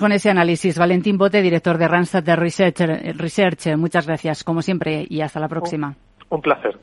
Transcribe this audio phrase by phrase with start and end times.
[0.00, 0.78] Con ese análisis.
[0.78, 2.78] Valentín Bote, director de Randstad Research,
[3.18, 3.76] Research.
[3.76, 5.94] Muchas gracias, como siempre, y hasta la próxima.
[6.30, 6.78] un placer.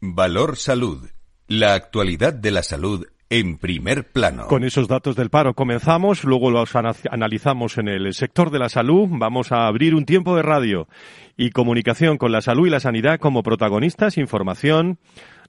[0.00, 1.08] Valor Salud.
[1.46, 4.48] La actualidad de la salud en primer plano.
[4.48, 9.06] Con esos datos del paro comenzamos, luego los analizamos en el sector de la salud.
[9.08, 10.88] Vamos a abrir un tiempo de radio
[11.36, 14.98] y comunicación con la salud y la sanidad como protagonistas, información,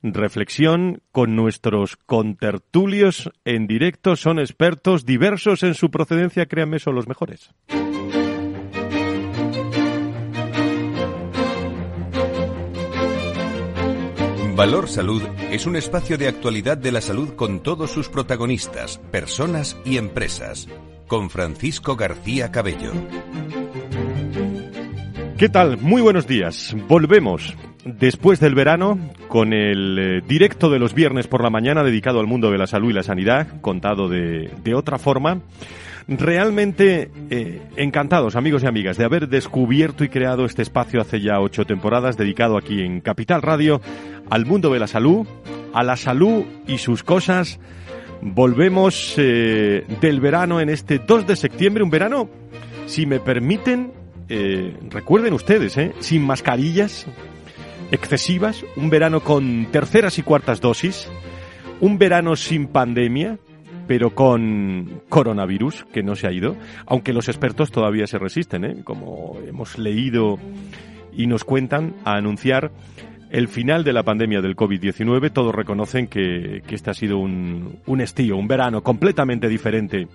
[0.04, 4.16] reflexión con nuestros contertulios en directo.
[4.16, 7.52] Son expertos diversos en su procedencia, créanme, son los mejores.
[14.56, 19.76] Valor Salud es un espacio de actualidad de la salud con todos sus protagonistas, personas
[19.86, 20.68] y empresas.
[21.08, 22.92] Con Francisco García Cabello.
[25.38, 25.80] ¿Qué tal?
[25.80, 26.76] Muy buenos días.
[26.88, 32.20] Volvemos después del verano con el eh, directo de los viernes por la mañana dedicado
[32.20, 35.42] al mundo de la salud y la sanidad, contado de, otra forma.
[36.08, 41.40] Realmente eh, encantados, amigos y amigas, de haber descubierto y creado este espacio hace ya
[41.40, 43.82] ocho temporadas dedicado aquí en Capital Radio
[44.30, 45.28] al mundo de la salud,
[45.74, 47.60] a la salud y sus cosas.
[48.22, 52.30] Volvemos eh, del verano en este 2 de septiembre, un verano,
[52.86, 53.94] si me permiten,
[54.90, 57.06] recuerden ustedes, sin mascarillas
[57.92, 61.10] excesivas, un verano con terceras y cuartas dosis,
[61.80, 63.38] un verano sin pandemia,
[63.88, 68.76] pero con coronavirus, que no se ha ido, aunque los expertos todavía se resisten, ¿eh?
[68.84, 70.40] como hemos leído
[71.12, 72.72] y nos cuentan, a anunciar
[73.32, 75.32] el final de la pandemia del COVID-19.
[75.32, 80.08] Todos reconocen que, que, este ha sido un, un estío, un verano completamente diferente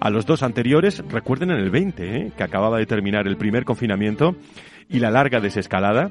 [0.00, 1.02] a los dos anteriores.
[1.08, 2.32] Recuerden en el 20, ¿eh?
[2.36, 4.36] que acababa de terminar el primer confinamiento
[4.88, 6.10] y la larga desescalada,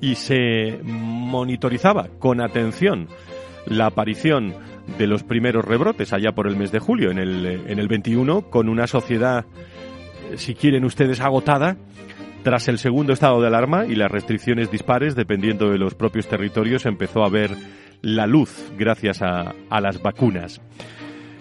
[0.00, 3.08] y se monitorizaba con atención
[3.66, 4.54] la aparición
[4.98, 8.50] de los primeros rebrotes allá por el mes de julio, en el, en el 21,
[8.50, 9.46] con una sociedad,
[10.36, 11.76] si quieren ustedes, agotada
[12.42, 16.84] tras el segundo estado de alarma y las restricciones dispares, dependiendo de los propios territorios,
[16.84, 17.50] empezó a ver
[18.02, 20.60] la luz gracias a, a las vacunas.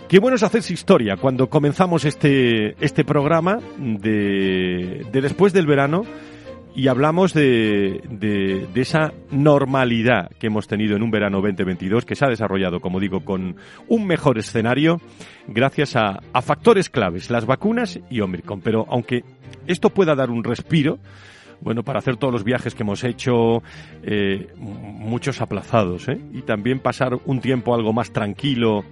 [0.08, 6.04] Qué bueno es hacerse historia cuando comenzamos este, este programa de, de después del verano
[6.76, 12.16] y hablamos de, de, de, esa normalidad que hemos tenido en un verano 2022 que
[12.16, 13.56] se ha desarrollado, como digo, con
[13.88, 14.98] un mejor escenario
[15.48, 18.62] gracias a, a factores claves, las vacunas y Omicron.
[18.62, 19.24] Pero aunque
[19.68, 21.00] esto pueda dar un respiro,
[21.62, 23.64] bueno, para hacer todos los viajes que hemos hecho,
[24.04, 26.20] eh, muchos aplazados, ¿eh?
[26.34, 28.84] y también pasar un tiempo algo más tranquilo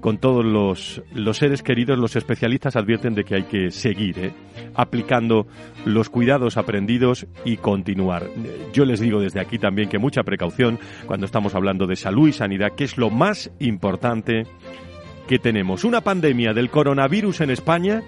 [0.00, 4.32] con todos los, los, seres queridos, los especialistas advierten de que hay que seguir ¿eh?
[4.74, 5.46] aplicando
[5.84, 8.26] los cuidados aprendidos y continuar.
[8.72, 12.32] Yo les digo desde aquí también que mucha precaución cuando estamos hablando de salud y
[12.32, 14.46] sanidad, que es lo más importante
[15.28, 15.84] que tenemos.
[15.84, 18.02] Una pandemia del coronavirus en España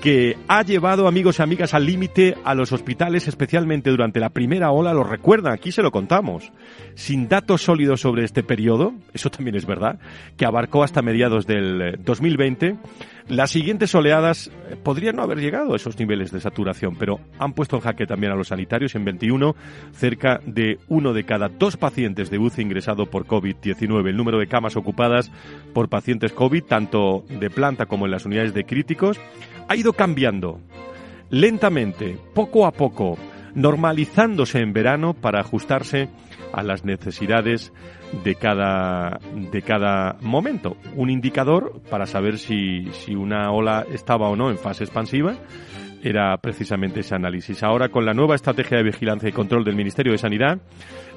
[0.00, 4.70] que ha llevado, amigos y amigas, al límite a los hospitales, especialmente durante la primera
[4.70, 6.52] ola, lo recuerdan, aquí se lo contamos,
[6.94, 9.98] sin datos sólidos sobre este periodo, eso también es verdad,
[10.36, 12.78] que abarcó hasta mediados del 2020,
[13.30, 14.50] las siguientes oleadas
[14.82, 18.32] podrían no haber llegado a esos niveles de saturación, pero han puesto en jaque también
[18.32, 18.96] a los sanitarios.
[18.96, 19.54] En 21,
[19.92, 24.08] cerca de uno de cada dos pacientes de UCI ingresado por COVID-19.
[24.08, 25.30] El número de camas ocupadas
[25.72, 29.20] por pacientes COVID, tanto de planta como en las unidades de críticos,
[29.70, 30.60] ha ido cambiando
[31.30, 33.16] lentamente, poco a poco,
[33.54, 36.08] normalizándose en verano para ajustarse
[36.52, 37.72] a las necesidades
[38.24, 39.20] de cada,
[39.52, 40.76] de cada momento.
[40.96, 45.36] Un indicador para saber si, si una ola estaba o no en fase expansiva
[46.02, 47.62] era precisamente ese análisis.
[47.62, 50.58] Ahora, con la nueva estrategia de vigilancia y control del Ministerio de Sanidad,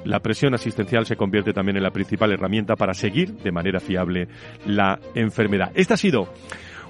[0.04, 4.28] la presión asistencial se convierte también en la principal herramienta para seguir de manera fiable
[4.64, 5.72] la enfermedad.
[5.74, 6.28] Esta ha sido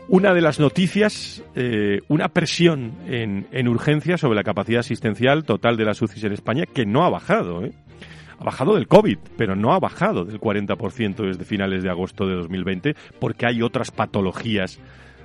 [0.09, 5.77] una de las noticias, eh, una presión en, en urgencia sobre la capacidad asistencial total
[5.77, 7.65] de las UCIs en España que no ha bajado.
[7.65, 7.73] ¿eh?
[8.39, 12.35] Ha bajado del COVID, pero no ha bajado del 40% desde finales de agosto de
[12.35, 14.79] 2020 porque hay otras patologías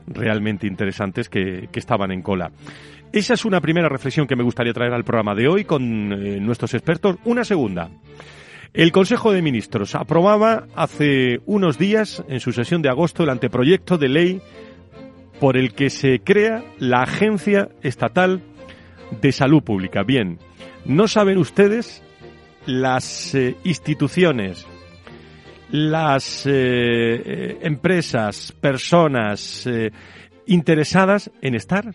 [0.07, 2.51] realmente interesantes que, que estaban en cola.
[3.11, 6.39] Esa es una primera reflexión que me gustaría traer al programa de hoy con eh,
[6.39, 7.17] nuestros expertos.
[7.25, 7.89] Una segunda.
[8.71, 13.97] El Consejo de Ministros aprobaba hace unos días, en su sesión de agosto, el anteproyecto
[13.97, 14.41] de ley
[15.39, 18.41] por el que se crea la Agencia Estatal
[19.21, 20.03] de Salud Pública.
[20.03, 20.37] Bien,
[20.85, 22.03] ¿no saben ustedes
[22.65, 24.67] las eh, instituciones,
[25.71, 29.67] las eh, eh, empresas, personas
[30.45, 31.93] interesadas en estar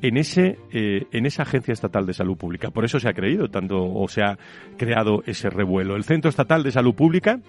[0.00, 2.70] en ese en esa agencia estatal de salud pública.
[2.70, 4.38] Por eso se ha creído tanto o se ha
[4.76, 5.96] creado ese revuelo.
[5.96, 7.40] El Centro Estatal de Salud Pública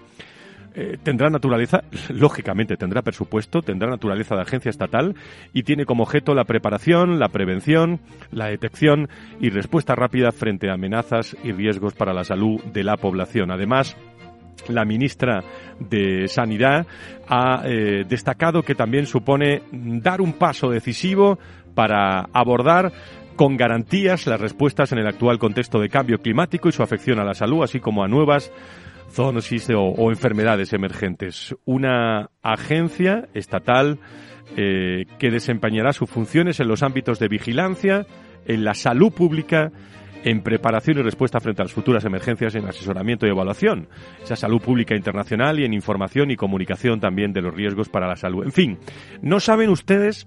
[0.74, 5.14] eh, tendrá naturaleza, lógicamente tendrá presupuesto, tendrá naturaleza de agencia estatal
[5.52, 8.00] y tiene como objeto la preparación, la prevención,
[8.30, 9.08] la detección
[9.40, 13.50] y respuesta rápida frente a amenazas y riesgos para la salud de la población.
[13.50, 13.96] Además,
[14.68, 15.42] la ministra
[15.78, 16.86] de Sanidad
[17.28, 21.38] ha eh, destacado que también supone dar un paso decisivo
[21.74, 22.92] para abordar
[23.36, 27.24] con garantías las respuestas en el actual contexto de cambio climático y su afección a
[27.24, 28.52] la salud, así como a nuevas
[29.10, 31.54] zoonosis o, enfermedades emergentes.
[31.64, 33.98] Una agencia estatal
[34.56, 38.06] eh, que desempeñará sus funciones en los ámbitos de vigilancia,
[38.46, 39.72] en la salud pública,
[40.24, 43.88] en preparación y respuesta frente a las futuras emergencias, en asesoramiento y evaluación,
[44.22, 48.16] esa salud pública internacional y en información y comunicación también de los riesgos para la
[48.16, 48.44] salud.
[48.44, 48.78] En fin,
[49.22, 50.26] no saben ustedes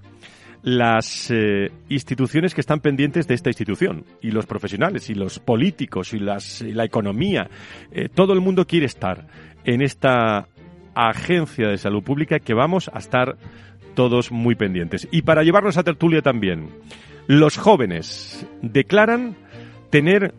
[0.63, 6.13] las eh, instituciones que están pendientes de esta institución y los profesionales y los políticos
[6.13, 7.49] y, las, la economía.
[7.91, 9.27] Eh, todo el mundo quiere estar
[9.65, 10.47] en esta
[10.95, 13.37] agencia de salud pública que vamos a estar
[13.93, 15.07] todos muy pendientes.
[15.11, 16.69] Y para llevarnos a tertulia también,
[17.27, 19.35] los jóvenes declaran
[19.89, 20.33] tener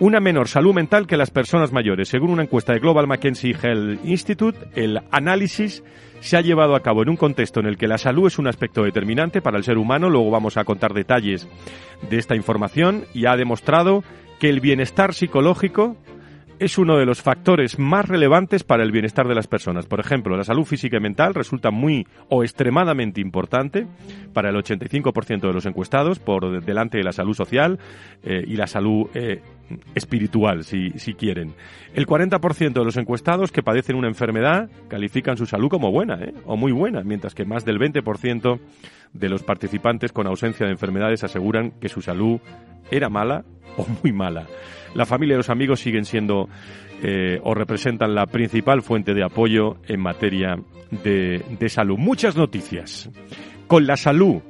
[0.00, 2.08] una menor salud mental que las personas mayores.
[2.08, 5.82] Según una encuesta de Global Mackenzie Health Institute, el análisis
[6.20, 8.46] se ha llevado a cabo en un contexto en el que la salud es un
[8.46, 10.08] aspecto determinante para el ser humano.
[10.08, 11.48] Luego vamos a contar detalles
[12.08, 14.04] de esta información y ha demostrado
[14.38, 15.96] que el bienestar psicológico
[16.60, 19.86] es uno de los factores más relevantes para el bienestar de las personas.
[19.86, 23.86] Por ejemplo, la salud física y mental resulta muy o extremadamente importante
[24.32, 27.78] para el 85% de los encuestados, por delante de la salud social
[28.22, 29.40] eh, y la salud eh,
[29.94, 31.54] espiritual, si, si quieren.
[31.94, 36.34] El 40% de los encuestados que padecen una enfermedad califican su salud como buena ¿eh?
[36.46, 38.60] o muy buena, mientras que más del 20%
[39.12, 42.40] de los participantes con ausencia de enfermedades aseguran que su salud
[42.90, 43.44] era mala
[43.76, 44.46] o muy mala.
[44.94, 46.48] La familia y los amigos siguen siendo
[47.02, 50.56] eh, o representan la principal fuente de apoyo en materia
[50.90, 51.98] de, de salud.
[51.98, 53.10] Muchas noticias.
[53.66, 54.40] Con la salud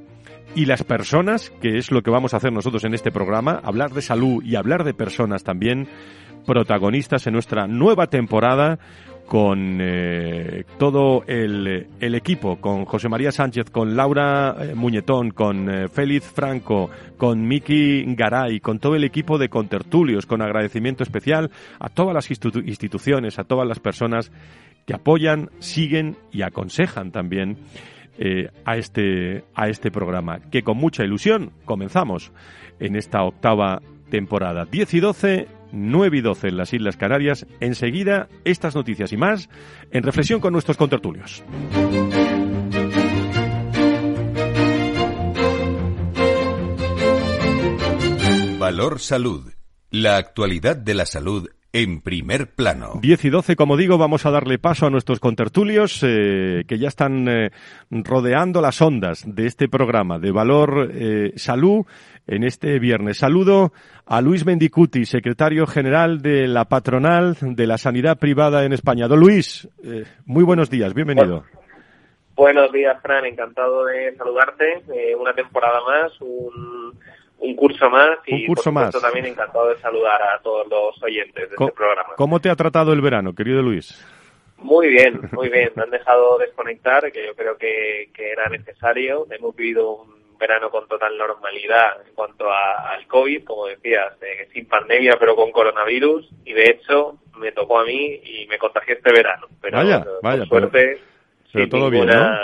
[0.54, 3.90] y las personas, que es lo que vamos a hacer nosotros en este programa, hablar
[3.92, 5.88] de salud y hablar de personas también,
[6.46, 8.78] protagonistas en nuestra nueva temporada
[9.28, 15.68] con eh, todo el, el, equipo, con José María Sánchez, con Laura eh, Muñetón, con
[15.68, 21.50] eh, Félix Franco, con Miki Garay, con todo el equipo de contertulios, con agradecimiento especial
[21.78, 24.32] a todas las instituciones, a todas las personas
[24.86, 27.58] que apoyan, siguen y aconsejan también
[28.64, 32.32] a, este, a este programa, que con mucha ilusión comenzamos
[32.80, 33.80] en esta octava
[34.10, 34.64] temporada.
[34.64, 37.46] 10 y 12 9 y 12 en las Islas Canarias.
[37.60, 39.48] Enseguida, estas noticias y más
[39.90, 41.42] en reflexión con nuestros contertulios.
[48.58, 49.52] Valor Salud.
[49.90, 51.48] La actualidad de la salud
[51.78, 52.94] en primer plano.
[53.00, 56.88] 10 y 12, como digo, vamos a darle paso a nuestros contertulios eh, que ya
[56.88, 57.50] están eh,
[57.90, 61.86] rodeando las ondas de este programa de Valor eh, Salud
[62.26, 63.18] en este viernes.
[63.18, 63.72] Saludo
[64.06, 69.06] a Luis Mendicuti, secretario general de la patronal de la sanidad privada en España.
[69.06, 69.68] Don Luis,
[70.26, 71.44] muy buenos días, bienvenido.
[72.34, 74.82] buenos días, Fran, encantado de saludarte.
[75.18, 76.98] una temporada más, un
[77.40, 78.90] un curso más y un curso más.
[79.00, 82.14] también encantado de saludar a todos los oyentes de este programa.
[82.16, 84.04] ¿Cómo te ha tratado el verano, querido Luis?
[84.58, 85.70] Muy bien, muy bien.
[85.76, 89.26] Me han dejado desconectar, que yo creo que, era necesario.
[89.30, 94.66] Hemos vivido un verano con total normalidad en cuanto al COVID, como decías, eh, sin
[94.66, 96.28] pandemia pero con coronavirus.
[96.44, 99.46] Y de hecho me tocó a mí y me contagié este verano.
[99.60, 101.00] Pero vaya, vaya, por suerte,
[101.52, 102.36] pero, todo bien, ¿no?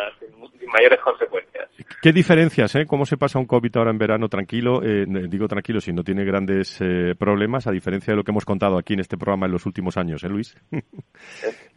[0.72, 1.68] mayores consecuencias.
[2.02, 2.86] ¿Qué diferencias, eh?
[2.86, 4.82] ¿Cómo se pasa un COVID ahora en verano tranquilo?
[4.82, 8.44] Eh, digo tranquilo si no tiene grandes eh, problemas, a diferencia de lo que hemos
[8.44, 10.56] contado aquí en este programa en los últimos años, ¿eh, Luis?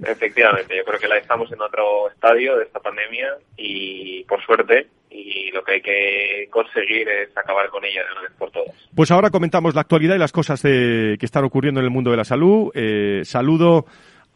[0.03, 4.87] Efectivamente, yo creo que la estamos en otro estadio de esta pandemia y, por suerte,
[5.09, 8.75] y lo que hay que conseguir es acabar con ella de una vez por todas.
[8.95, 12.17] Pues ahora comentamos la actualidad y las cosas que están ocurriendo en el mundo de
[12.17, 12.71] la salud.
[12.73, 13.85] Eh, saludo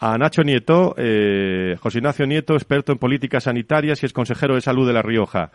[0.01, 4.61] a Nacho Nieto, eh, José Ignacio Nieto, experto en políticas sanitarias y es consejero de
[4.61, 5.51] salud de La Rioja.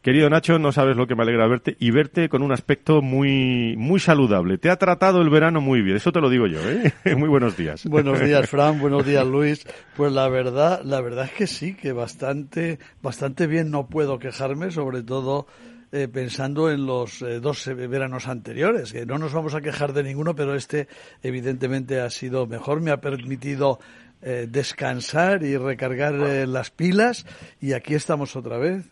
[0.00, 3.74] Querido Nacho, no sabes lo que me alegra verte y verte con un aspecto muy
[3.76, 4.56] muy saludable.
[4.56, 6.94] Te ha tratado el verano muy bien, eso te lo digo yo, ¿eh?
[7.16, 7.84] muy buenos días.
[7.84, 9.66] Buenos días, Fran, buenos días, Luis.
[9.96, 14.70] Pues la verdad, la verdad es que sí, que bastante bastante bien no puedo quejarme,
[14.70, 15.46] sobre todo
[15.94, 20.02] eh, pensando en los eh, dos veranos anteriores, que no nos vamos a quejar de
[20.02, 20.88] ninguno, pero este
[21.22, 23.78] evidentemente ha sido mejor, me ha permitido
[24.20, 26.14] eh, descansar y recargar
[26.48, 27.26] las pilas.
[27.60, 28.86] Y aquí estamos otra vez,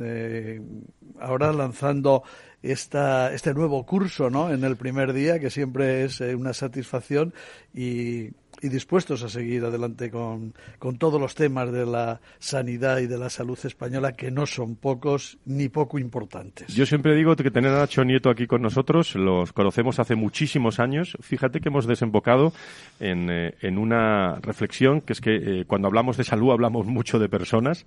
[1.18, 2.22] ahora lanzando
[2.62, 4.52] esta, este nuevo curso ¿no?
[4.52, 7.34] en el primer día, que siempre es una satisfacción.
[7.74, 8.30] Y,
[8.62, 13.18] y dispuestos a seguir adelante con, con todos los temas de la sanidad y de
[13.18, 16.72] la salud española, que no son pocos ni poco importantes.
[16.74, 20.78] Yo siempre digo que tener a Nacho Nieto aquí con nosotros, los conocemos hace muchísimos
[20.78, 21.16] años.
[21.20, 22.52] Fíjate que hemos desembocado
[23.00, 27.18] en, eh, en una reflexión, que es que eh, cuando hablamos de salud hablamos mucho
[27.18, 27.84] de personas.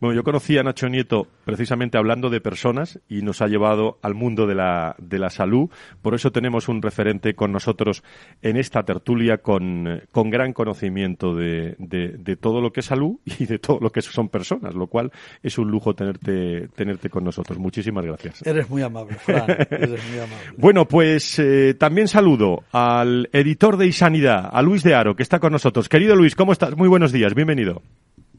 [0.00, 4.14] Bueno, yo conocí a Nacho Nieto precisamente hablando de personas y nos ha llevado al
[4.14, 5.70] mundo de la, de la salud.
[6.02, 8.02] Por eso tenemos un referente con nosotros
[8.42, 13.46] en esta tertulia con, con gran conocimiento de, de, todo lo que es salud y
[13.46, 15.10] de todo lo que son personas, lo cual
[15.42, 17.58] es un lujo tenerte, tenerte con nosotros.
[17.58, 18.46] Muchísimas gracias.
[18.46, 19.50] Eres muy amable, Fran.
[19.70, 20.44] Eres muy amable.
[20.58, 25.38] bueno, pues eh, también saludo al editor de Isanidad, a Luis de Aro, que está
[25.38, 25.88] con nosotros.
[25.88, 26.76] Querido Luis, ¿cómo estás?
[26.76, 27.82] Muy buenos días, bienvenido.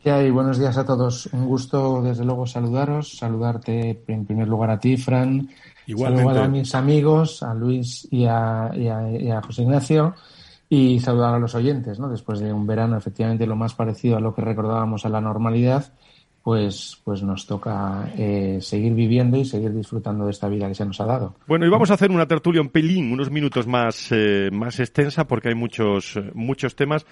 [0.08, 0.32] ¿Qué hay?
[0.32, 1.28] Buenos días a todos.
[1.34, 3.18] Un gusto, desde luego, saludaros.
[3.18, 5.50] Saludarte en primer lugar a ti, Fran.
[5.86, 6.24] Igualmente.
[6.24, 8.72] Saludar a mis amigos, a Luis y a,
[9.46, 10.16] José Ignacio.
[10.70, 12.08] Y saludar a los oyentes, ¿no?
[12.08, 15.92] Después de un verano, efectivamente, lo más parecido a lo que recordábamos a la normalidad,
[16.42, 20.86] pues, pues nos toca eh, seguir viviendo y seguir disfrutando de esta vida que se
[20.86, 21.36] nos ha dado.
[21.48, 25.28] Bueno, y vamos a hacer una tertulia un pelín, unos minutos más, eh, más extensa,
[25.28, 27.06] porque hay muchos, muchos temas.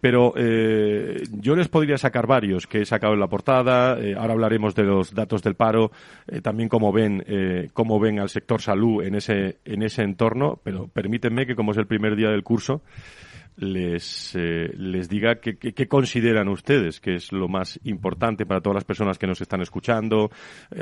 [0.00, 3.98] Pero eh, yo les podría sacar varios que he sacado en la portada.
[3.98, 5.90] Eh, ahora hablaremos de los datos del paro,
[6.26, 7.24] eh, también cómo ven,
[7.72, 10.60] cómo ven al sector salud en ese, en ese entorno.
[10.62, 12.82] Pero permítanme que, como es el primer día del curso,
[13.56, 19.16] les, les diga qué consideran ustedes que es lo más importante para todas las personas
[19.16, 20.30] que nos están escuchando,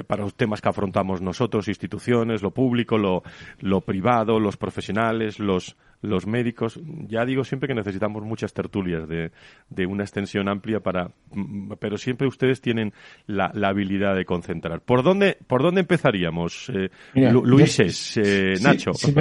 [0.08, 3.22] para los temas que afrontamos nosotros, instituciones, lo público, lo,
[3.60, 9.32] lo privado, los profesionales, los los médicos, ya digo siempre que necesitamos muchas tertulias de,
[9.70, 12.92] de una extensión amplia para, mm, pero siempre ustedes tienen
[13.26, 14.80] la, habilidad de concentrar.
[14.80, 18.92] ¿Por dónde, por dónde empezaríamos, eh, Luises, eh, Nacho?
[18.94, 19.12] Si,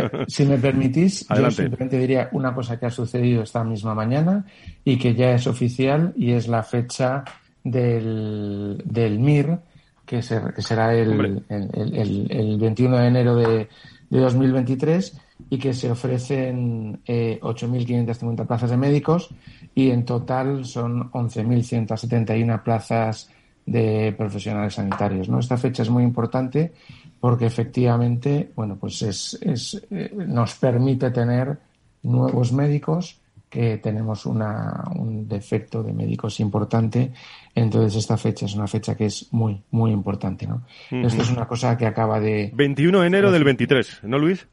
[0.46, 4.46] me, permitís, yo simplemente diría una cosa que ha sucedido esta misma mañana
[4.84, 7.24] y que ya es oficial y es la fecha
[7.64, 9.60] del, del MIR,
[10.06, 13.70] que, será el, el, el, 21 de enero de,
[14.10, 15.20] de 2023
[15.50, 19.30] y que se ofrecen eh, 8.550 plazas de médicos
[19.76, 23.30] y en total son 11.171 plazas
[23.66, 25.30] de profesionales sanitarios.
[25.30, 25.40] ¿no?
[25.40, 26.74] Esta fecha es muy importante
[27.20, 31.58] porque efectivamente bueno, pues es, es eh, nos permite tener
[32.04, 33.20] nuevos médicos
[33.54, 37.12] que tenemos una, un defecto de médicos importante.
[37.54, 40.48] Entonces, esta fecha es una fecha que es muy, muy importante.
[40.48, 40.66] ¿no?
[40.90, 42.50] Esto es una cosa que acaba de.
[42.52, 44.48] 21 de enero del 23, ¿no, Luis?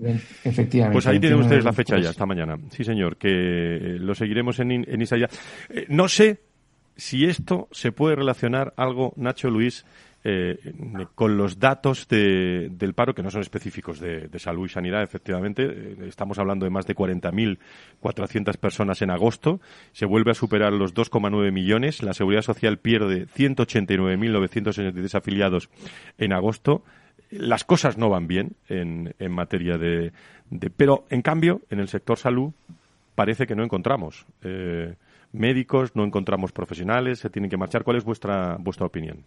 [0.44, 0.92] Efectivamente.
[0.92, 2.58] Pues ahí tienen ustedes la fecha ya, esta mañana.
[2.68, 5.30] Sí, señor, que eh, lo seguiremos en, en Isaya.
[5.70, 6.42] Eh, no sé
[6.94, 9.86] si esto se puede relacionar algo, Nacho Luis,
[10.22, 10.74] eh,
[11.14, 15.64] con los datos del paro, que no son específicos de, salud y sanidad, efectivamente.
[15.64, 19.60] Eh, estamos hablando de más de 40.400 personas en agosto.
[19.92, 22.02] Se vuelve a superar los 2,9 millones.
[22.02, 25.70] La Seguridad Social pierde 189.983 afiliados
[26.18, 26.84] en agosto.
[27.30, 30.12] Las cosas no van bien en, materia de,
[30.76, 32.52] Pero, en cambio, en el sector salud
[33.14, 34.26] parece que no encontramos.
[34.42, 34.96] Eh,
[35.32, 37.84] médicos, no encontramos profesionales, se tienen que marchar.
[37.84, 39.24] ¿Cuál es vuestra, vuestra opinión?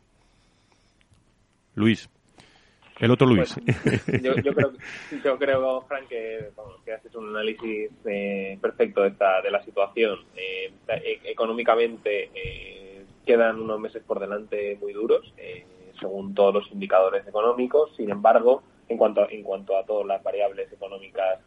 [1.76, 2.10] Luis.
[3.00, 3.56] El otro Luis.
[4.22, 4.74] yo, creo,
[5.24, 6.52] yo creo, Frank, que,
[6.96, 10.20] haces un análisis eh, perfecto de, esta, de la situación.
[10.36, 15.34] Eh, e, económicamente eh, quedan unos meses por delante muy duros,
[16.00, 17.96] según todos los indicadores económicos.
[17.98, 21.40] Sin embargo, en cuanto, en cuanto a todas las variables económicas,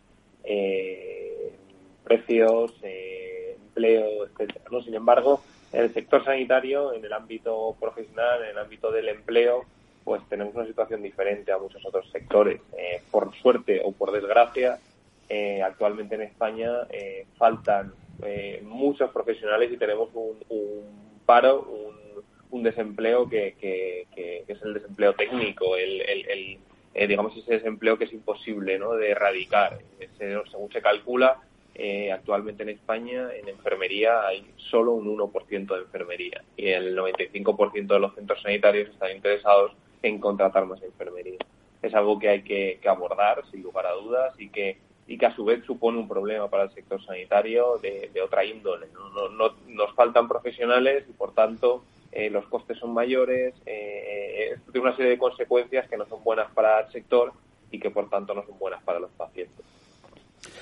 [2.04, 4.64] precios, empleo, etcétera.
[4.71, 4.83] ¿no?
[4.83, 5.42] Sin embargo,
[5.73, 9.64] en el sector sanitario, en el ámbito profesional, en el ámbito del empleo,
[10.06, 12.60] pues tenemos una situación diferente a muchos otros sectores.
[12.78, 14.78] Eh, por suerte o por desgracia,
[15.28, 17.92] eh, actualmente en España eh, faltan
[18.62, 20.38] muchos profesionales y tenemos un,
[21.26, 21.68] paro,
[22.50, 23.56] un, desempleo que,
[24.48, 26.58] es el desempleo técnico, el,
[26.94, 28.94] digamos ese desempleo que es imposible ¿no?
[28.94, 29.80] de erradicar.
[30.18, 31.42] según se calcula,
[32.14, 38.00] actualmente en España en enfermería hay solo un 1% de enfermería y el 95% de
[38.00, 39.72] los centros sanitarios están interesados
[40.03, 41.38] en contratar más enfermería.
[41.83, 45.35] Es algo que hay que, abordar, sin lugar a dudas, y que, y que a
[45.35, 48.87] su vez supone un problema para el sector sanitario de, otra índole.
[48.93, 49.29] ¿no?
[49.29, 53.55] No, nos faltan profesionales y, por tanto, eh, los costes son mayores.
[53.67, 57.33] Eh, esto tiene una serie de consecuencias que no son buenas para el sector
[57.71, 59.65] y que, por tanto, no son buenas para los pacientes.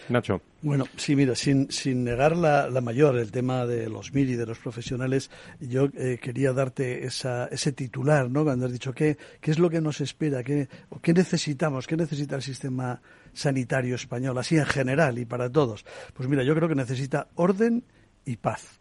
[0.08, 0.40] Nacho.
[0.62, 4.58] Bueno, sí, mira, sin, sin negar la, mayor, el tema de los MIRI, de los
[4.58, 5.30] profesionales,
[5.60, 8.44] yo eh, quería darte esa, ese titular, ¿no?
[8.44, 10.68] Cuando has dicho qué, qué es lo que nos espera, qué,
[11.02, 13.00] qué necesitamos, qué necesita el sistema
[13.32, 15.84] sanitario español, así en general y para todos.
[16.14, 17.84] Pues mira, yo creo que necesita orden
[18.24, 18.80] y paz.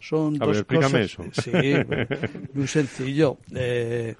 [0.00, 1.16] Son dos cosas.
[1.32, 1.74] Sí,
[2.54, 3.38] muy sencillo.
[3.54, 4.14] Eh,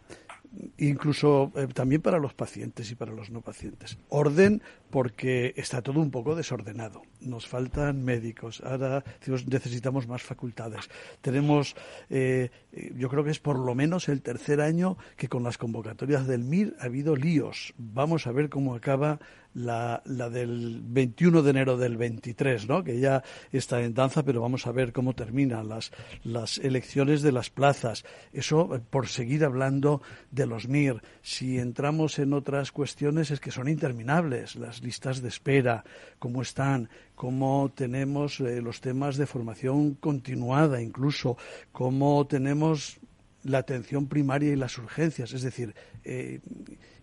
[0.79, 3.99] incluso eh, también para los pacientes y para los no pacientes.
[4.09, 7.03] Orden porque está todo un poco desordenado.
[7.21, 9.05] Nos faltan médicos, ahora
[9.47, 10.89] necesitamos más facultades.
[11.21, 11.77] Tenemos,
[12.09, 12.51] eh,
[12.97, 16.45] yo creo que es por lo menos el tercer año que con las convocatorias del
[16.45, 17.75] MIR ha habido líos.
[17.79, 19.21] Vamos a ver cómo acaba
[19.55, 22.85] la, la, del 21 de enero del 23, ¿no?
[22.85, 25.93] que ya está en danza, pero vamos a ver cómo terminan las,
[26.23, 28.05] las elecciones de las plazas.
[28.33, 31.03] Eso por seguir hablando de los MIR.
[31.23, 35.85] Si entramos en otras cuestiones es que son interminables las listas de espera,
[36.19, 41.37] cómo están, cómo tenemos eh, los temas de formación continuada incluso,
[41.73, 43.01] cómo tenemos
[43.43, 45.33] la atención primaria y las urgencias.
[45.33, 46.41] Es decir, eh,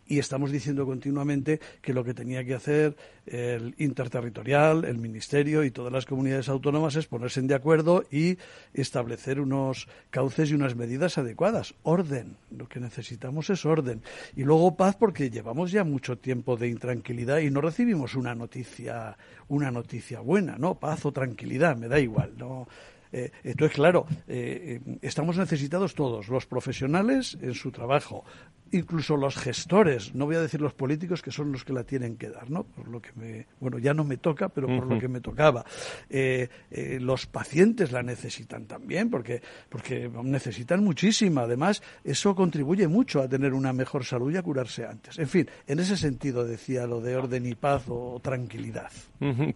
[0.08, 2.96] y estamos diciendo continuamente que lo que tenía que hacer
[3.26, 8.38] el interterritorial, el Ministerio y todas las comunidades autónomas es ponerse de acuerdo y
[8.74, 11.76] establecer unos cauces y unas medidas adecuadas.
[11.84, 12.38] Orden.
[12.50, 14.02] Lo que necesitamos es orden.
[14.36, 19.18] Y luego paz porque llevamos ya mucho tiempo de intranquilidad y no recibimos una noticia,
[19.50, 20.76] una noticia buena, ¿no?
[20.76, 22.68] Paz o tranquilidad, me da igual, ¿no?
[23.12, 28.26] Eh, entonces, claro, eh, eh, estamos necesitados todos, los profesionales en su trabajo,
[28.72, 32.18] incluso los gestores, no voy a decir los políticos que son los que la tienen
[32.18, 32.64] que dar, ¿no?
[32.64, 35.66] Por lo que me, bueno, ya no me toca, pero por lo que me tocaba.
[36.10, 41.42] Eh, eh, los pacientes la necesitan también, porque, porque necesitan muchísima.
[41.42, 45.18] Además, eso contribuye mucho a tener una mejor salud y a curarse antes.
[45.20, 48.92] En fin, en ese sentido decía lo de orden y paz o tranquilidad.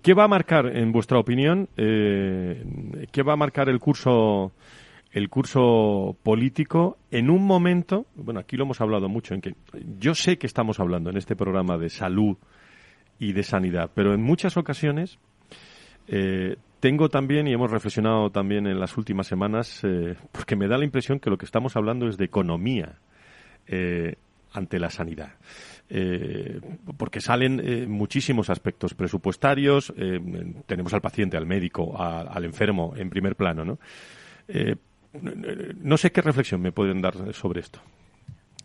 [0.02, 2.64] ¿Qué va a marcar, en vuestra opinión, eh,
[3.12, 4.52] qué va a marcar el curso
[5.12, 9.56] el curso político en un momento, bueno, aquí lo hemos hablado mucho, en que
[10.00, 12.38] yo sé que estamos hablando en este programa de salud
[13.20, 15.20] y de sanidad, pero en muchas ocasiones
[16.08, 20.78] eh, tengo también, y hemos reflexionado también en las últimas semanas, eh, porque me da
[20.78, 22.98] la impresión que lo que estamos hablando es de economía
[23.68, 24.16] eh,
[24.54, 25.34] ante la sanidad.
[26.98, 29.94] porque salen muchísimos aspectos presupuestarios,
[30.66, 33.78] tenemos al paciente, al médico, al enfermo en primer plano, ¿no?
[35.14, 37.80] No sé qué reflexión me pueden dar sobre esto.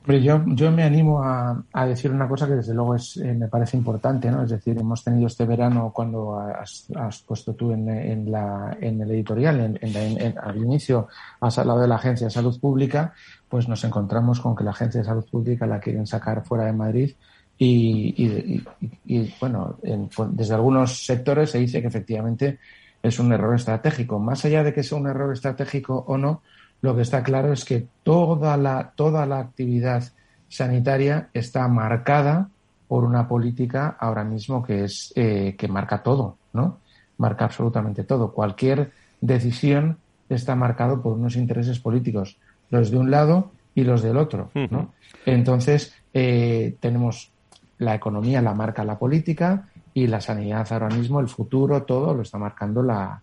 [0.06, 4.30] yo, me animo a, decir una cosa que desde luego es, eh, me parece importante,
[4.30, 4.44] ¿no?
[4.44, 6.86] Es decir, hemos tenido este verano cuando has,
[7.26, 11.08] puesto tú en, la, en el editorial, en, al inicio
[11.40, 13.12] has hablado de la Agencia de Salud Pública,
[13.48, 16.72] pues nos encontramos con que la Agencia de Salud Pública la quieren sacar fuera de
[16.72, 17.12] Madrid
[17.58, 18.62] y,
[19.06, 22.58] y bueno, desde algunos sectores se dice que efectivamente
[23.06, 24.18] es un error estratégico.
[24.18, 26.42] Más allá de que sea un error estratégico o no,
[26.82, 30.04] lo que está claro es que toda la, toda la actividad
[30.48, 32.48] sanitaria está marcada
[32.88, 36.78] por una política ahora mismo que es eh, que marca todo, ¿no?
[37.18, 38.32] Marca absolutamente todo.
[38.32, 42.36] Cualquier decisión está marcado por unos intereses políticos,
[42.70, 44.92] los de un lado y los del otro, ¿no?
[45.24, 47.30] Entonces eh, tenemos
[47.78, 52.20] la economía la marca la política y la sanidad ahora mismo, el futuro, todo lo
[52.20, 53.18] está marcando la,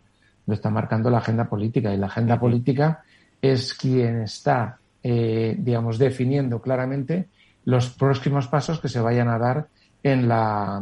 [0.47, 3.03] lo está marcando la agenda política y la agenda política
[3.39, 7.27] es quien está, eh, digamos, definiendo claramente
[7.65, 9.67] los próximos pasos que se vayan a dar
[10.01, 10.81] en la,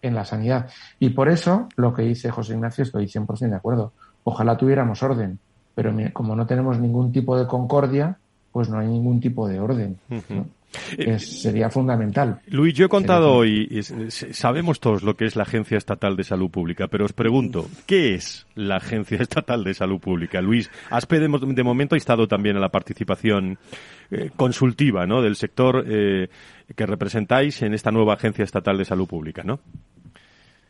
[0.00, 0.70] en la sanidad.
[1.00, 3.94] Y por eso, lo que dice José Ignacio, estoy 100% de acuerdo.
[4.22, 5.40] Ojalá tuviéramos orden,
[5.74, 8.16] pero como no tenemos ningún tipo de concordia,
[8.52, 9.98] pues no hay ningún tipo de orden.
[10.98, 12.40] Eh, sería fundamental.
[12.46, 16.50] Luis, yo he contado hoy, sabemos todos lo que es la Agencia Estatal de Salud
[16.50, 20.40] Pública, pero os pregunto, ¿qué es la Agencia Estatal de Salud Pública?
[20.40, 23.58] Luis, ASPE de, momento ha estado también en la participación
[24.10, 25.22] eh, consultiva ¿no?
[25.22, 26.28] del sector eh,
[26.74, 29.60] que representáis en esta nueva Agencia Estatal de Salud Pública, ¿no?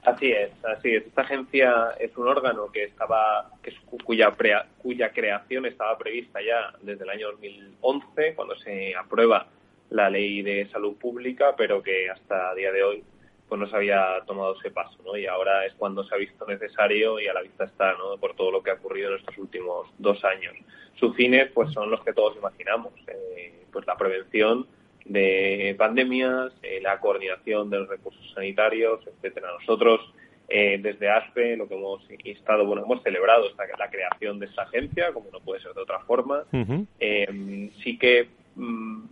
[0.07, 1.05] Así es, así es.
[1.05, 3.73] Esta agencia es un órgano que estaba, que
[4.05, 4.33] cuya,
[4.79, 9.49] cuya creación estaba prevista ya desde el año 2011, cuando se aprueba
[9.91, 13.05] la ley de salud pública, pero que hasta día de hoy
[13.49, 15.17] pues no se había tomado ese paso, ¿no?
[15.17, 18.19] Y ahora es cuando se ha visto necesario y a la vista está, ¿no?
[18.19, 20.55] Por todo lo que ha ocurrido en estos últimos dos años.
[20.95, 24.67] Sus fines, pues son los que todos imaginamos, eh, pues la prevención
[25.05, 29.51] de pandemias, eh, la coordinación de los recursos sanitarios, etcétera.
[29.61, 30.01] Nosotros
[30.49, 34.63] eh, desde ASPE lo que hemos instado, bueno, hemos celebrado esta, la creación de esta
[34.63, 36.45] agencia, como no puede ser de otra forma.
[36.51, 38.29] sí que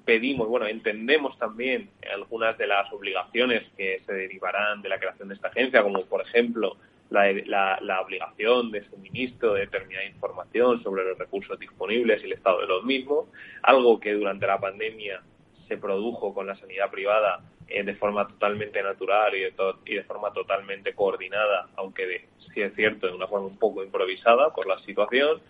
[0.05, 5.35] pedimos, bueno, entendemos también algunas de las obligaciones que se derivarán de la creación de
[5.35, 6.77] esta agencia, como por ejemplo
[7.11, 12.61] la, la, obligación de suministro de determinada información sobre los recursos disponibles y el estado
[12.61, 13.27] de los mismos,
[13.63, 15.23] algo que durante la pandemia
[15.69, 19.53] se produjo con la sanidad privada eh, de forma totalmente natural y de,
[19.87, 23.83] y de forma totalmente coordinada, aunque de, sí es cierto, de una forma un poco
[23.83, 25.41] improvisada por la situación.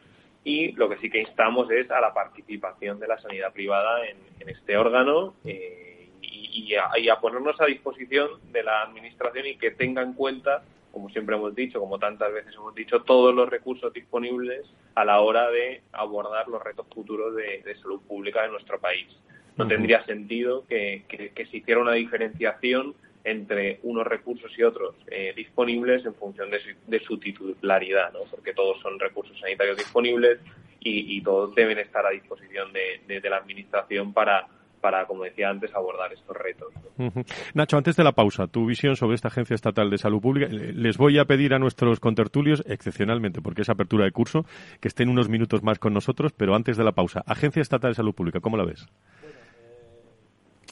[0.44, 4.16] Y lo que sí que instamos es a la participación de la sanidad privada en,
[4.46, 10.12] este órgano eh, y, a, ponernos a disposición de la Administración y que tenga en
[10.12, 10.62] cuenta
[10.94, 15.20] como siempre hemos dicho, como tantas veces hemos dicho, todos los recursos disponibles a la
[15.20, 19.09] hora de abordar los retos futuros de, salud pública de nuestro país.
[19.57, 21.04] No tendría sentido que,
[21.35, 22.94] se hiciera una diferenciación
[23.25, 28.21] entre unos recursos y otros eh, disponibles en función de su, titularidad, ¿no?
[28.31, 30.39] porque todos son recursos sanitarios disponibles
[30.87, 34.47] y, todos deben estar a disposición de la Administración para,
[34.85, 36.69] para, como decía antes, abordar estos retos.
[37.55, 40.47] Nacho, antes de la pausa, tu visión sobre esta Agencia Estatal de Salud Pública.
[40.53, 44.45] Les voy a pedir a nuestros contertulios, excepcionalmente, porque es apertura de curso,
[44.83, 47.95] que estén unos minutos más con nosotros, pero antes de la pausa, Agencia Estatal de
[47.95, 48.87] Salud Pública, ¿cómo la ves?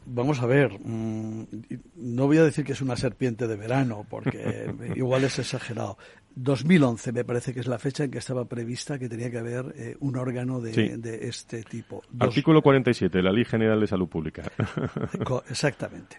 [0.04, 1.46] Vamos a ver, mm,
[1.96, 5.98] no voy a decir que es una serpiente de verano, porque igual es exagerado.
[6.34, 9.74] 2011 me parece que es la fecha en que estaba prevista que tenía que haber
[9.76, 12.02] eh, un órgano de, este tipo.
[12.18, 14.42] Artículo 47 de la Ley General de Salud Pública.
[15.48, 16.16] Exactamente.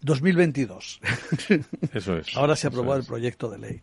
[0.00, 1.00] 2022.
[1.50, 1.60] Eh,
[1.92, 2.36] Eso es.
[2.36, 3.80] Ahora se aprobó el proyecto de ley.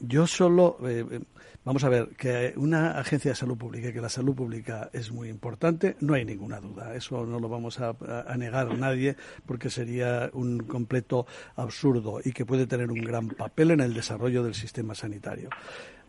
[0.00, 1.20] Yo solo eh,
[1.64, 5.30] Vamos a ver, que una agencia de salud pública, que la salud pública es muy
[5.30, 6.94] importante, no hay ninguna duda.
[6.94, 7.94] Eso no lo vamos a,
[8.36, 13.80] negar nadie porque sería un completo absurdo y que puede tener un gran papel en
[13.80, 15.48] el desarrollo del sistema sanitario.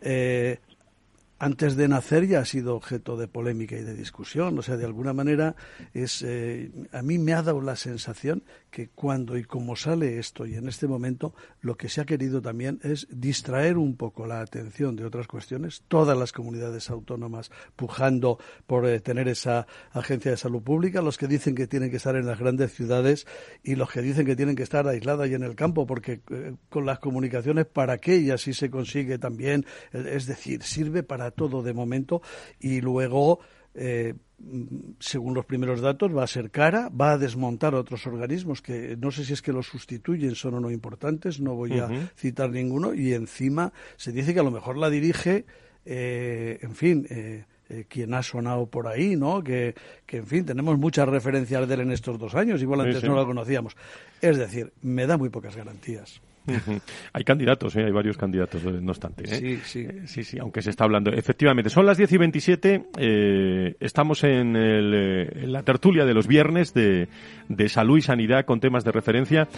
[0.02, 0.58] Eh,
[1.38, 4.58] antes de nacer ya ha sido objeto de polémica y de discusión.
[4.58, 5.54] O sea, de alguna manera
[5.92, 10.46] es eh, a mí me ha dado la sensación que cuando y como sale esto
[10.46, 14.40] y en este momento lo que se ha querido también es distraer un poco la
[14.40, 20.36] atención de otras cuestiones, todas las comunidades autónomas pujando por eh, tener esa agencia de
[20.36, 23.26] salud pública, los que dicen que tienen que estar en las grandes ciudades
[23.62, 26.54] y los que dicen que tienen que estar aisladas y en el campo, porque eh,
[26.68, 31.62] con las comunicaciones para qué y así se consigue también, es decir, sirve para todo
[31.62, 32.22] de momento
[32.60, 33.40] y luego
[33.74, 34.14] eh,
[35.00, 39.10] según los primeros datos, va a ser cara, va a desmontar otros organismos que no
[39.10, 42.92] sé si es que los sustituyen, son o no importantes, no voy a citar ninguno,
[42.94, 45.46] y encima se dice que a lo mejor la dirige,
[45.84, 47.44] eh, en fin, eh,
[47.88, 49.42] quien ha sonado por ahí, ¿no?
[49.42, 53.02] Que, que, en fin, tenemos muchas referencias de él en estos dos años, igual antes
[53.04, 53.76] no la conocíamos.
[54.20, 56.20] Es decir, me da muy pocas garantías.
[57.12, 57.84] hay candidatos, ¿eh?
[57.84, 59.24] hay varios candidatos, eh, no obstante.
[59.24, 59.36] ¿eh?
[59.36, 59.86] Sí, sí.
[60.06, 61.10] sí, sí, aunque se está hablando.
[61.12, 67.08] Efectivamente, son las 10 y 27, estamos en, el, la tertulia de los viernes de,
[67.48, 69.48] de, salud y sanidad con temas de referencia.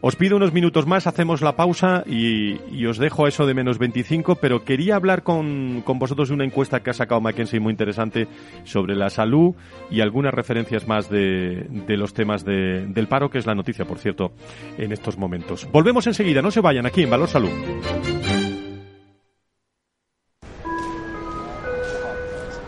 [0.00, 3.54] Os pido unos minutos más, hacemos la pausa y, y os dejo a eso de
[3.54, 7.60] menos 25, pero quería hablar con, con vosotros de una encuesta que ha sacado Mackenzie
[7.60, 8.28] muy interesante
[8.64, 9.54] sobre la salud
[9.90, 13.84] y algunas referencias más de, de los temas de, del paro, que es la noticia,
[13.84, 14.32] por cierto,
[14.78, 15.68] en estos momentos.
[15.72, 17.50] Volvemos enseguida no se vayan aquí en Valor Salud.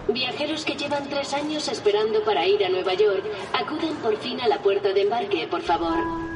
[0.09, 4.49] Viajeros que llevan tres años esperando para ir a Nueva York, acuden por fin a
[4.49, 6.36] la puerta de embarque, por favor.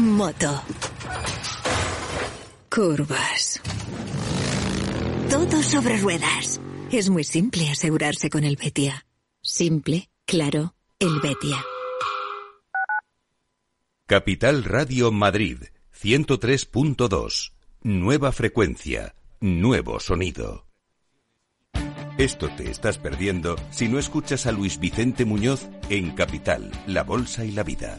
[0.00, 0.62] Moto.
[2.70, 3.60] Curvas.
[5.28, 6.58] Todo sobre ruedas.
[6.90, 9.04] Es muy simple asegurarse con el Betia.
[9.42, 11.62] Simple, claro, el Betia.
[14.06, 17.52] Capital Radio Madrid, 103.2.
[17.82, 20.66] Nueva frecuencia, nuevo sonido.
[22.16, 27.44] Esto te estás perdiendo si no escuchas a Luis Vicente Muñoz en Capital, La Bolsa
[27.44, 27.98] y la Vida.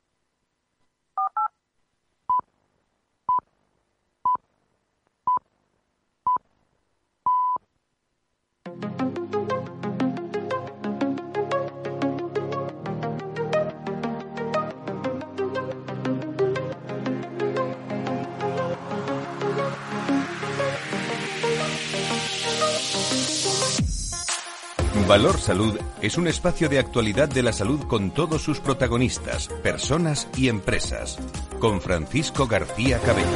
[25.07, 30.27] Valor Salud es un espacio de actualidad de la salud con todos sus protagonistas, personas
[30.37, 31.17] y empresas.
[31.59, 33.27] Con Francisco García Cabello.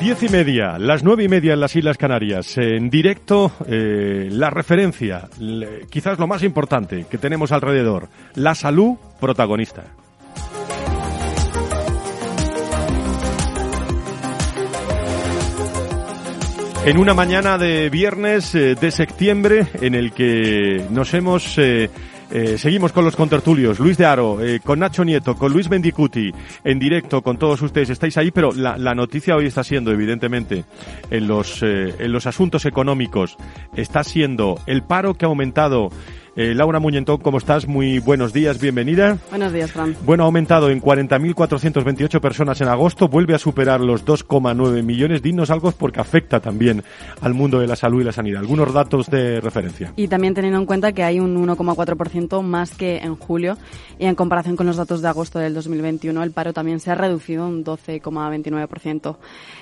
[0.00, 2.58] Diez y media, las nueve y media en las Islas Canarias.
[2.58, 5.28] En directo, eh, la referencia,
[5.90, 9.84] quizás lo más importante que tenemos alrededor, la salud protagonista.
[16.84, 21.56] En una mañana de viernes eh, de septiembre en el que nos hemos...
[21.56, 21.88] Eh,
[22.32, 23.78] eh, seguimos con los contertulios.
[23.78, 26.32] Luis de Aro, con Nacho Nieto, con Luis Mendicuti,
[26.64, 27.90] en directo con todos ustedes.
[27.90, 30.64] Estáis ahí, pero la, la noticia hoy está siendo, evidentemente,
[31.10, 33.36] en los, en los asuntos económicos,
[33.76, 35.90] está siendo el paro que ha aumentado
[36.34, 37.66] eh, Laura Muñentón, ¿cómo estás?
[37.66, 39.18] Muy buenos días, bienvenida.
[39.30, 39.94] Buenos días, Fran.
[40.04, 45.22] Bueno, ha aumentado en 40.428 personas en agosto, vuelve a superar los 2,9 millones.
[45.22, 46.82] Dinos algo porque afecta también
[47.20, 48.40] al mundo de la salud y la sanidad.
[48.40, 49.92] Algunos datos de referencia.
[49.96, 53.58] Y también teniendo en cuenta que hay un 1,4% más que en julio
[53.98, 56.94] y en comparación con los datos de agosto del 2021, el paro también se ha
[56.94, 59.16] reducido un 12,29%.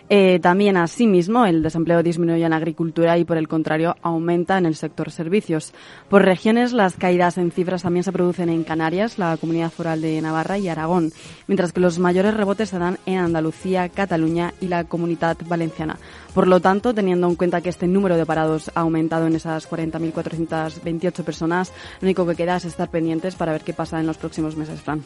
[0.08, 4.74] Eh, también, asimismo, el desempleo disminuye en agricultura y, por el contrario, aumenta en el
[4.74, 5.72] sector servicios.
[6.08, 10.20] Por regiones las caídas en cifras también se producen en Canarias, la Comunidad Foral de
[10.20, 11.10] Navarra y Aragón,
[11.46, 15.98] mientras que los mayores rebotes se dan en Andalucía, Cataluña y la Comunidad Valenciana.
[16.34, 19.68] Por lo tanto, teniendo en cuenta que este número de parados ha aumentado en esas
[19.68, 24.18] 40.428 personas, lo único que queda es estar pendientes para ver qué pasa en los
[24.18, 25.02] próximos meses, Fran.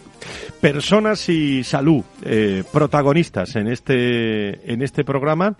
[0.60, 5.56] Personas y salud, eh, protagonistas en este, en este programa.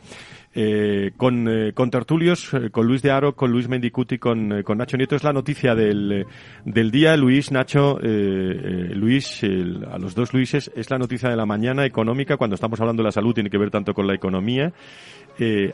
[0.57, 4.79] Eh, con, eh, con, tertulios, eh, con Luis de Aro, con Luis Mendicuti, con, con
[4.79, 5.17] Nacho Nieto.
[5.17, 6.27] Es la noticia del,
[6.64, 7.17] del día.
[7.17, 12.37] Luis, Nacho, Luis, a los dos Luises, es la noticia de la mañana económica.
[12.37, 14.73] Cuando estamos hablando de la salud tiene que ver tanto con la economía.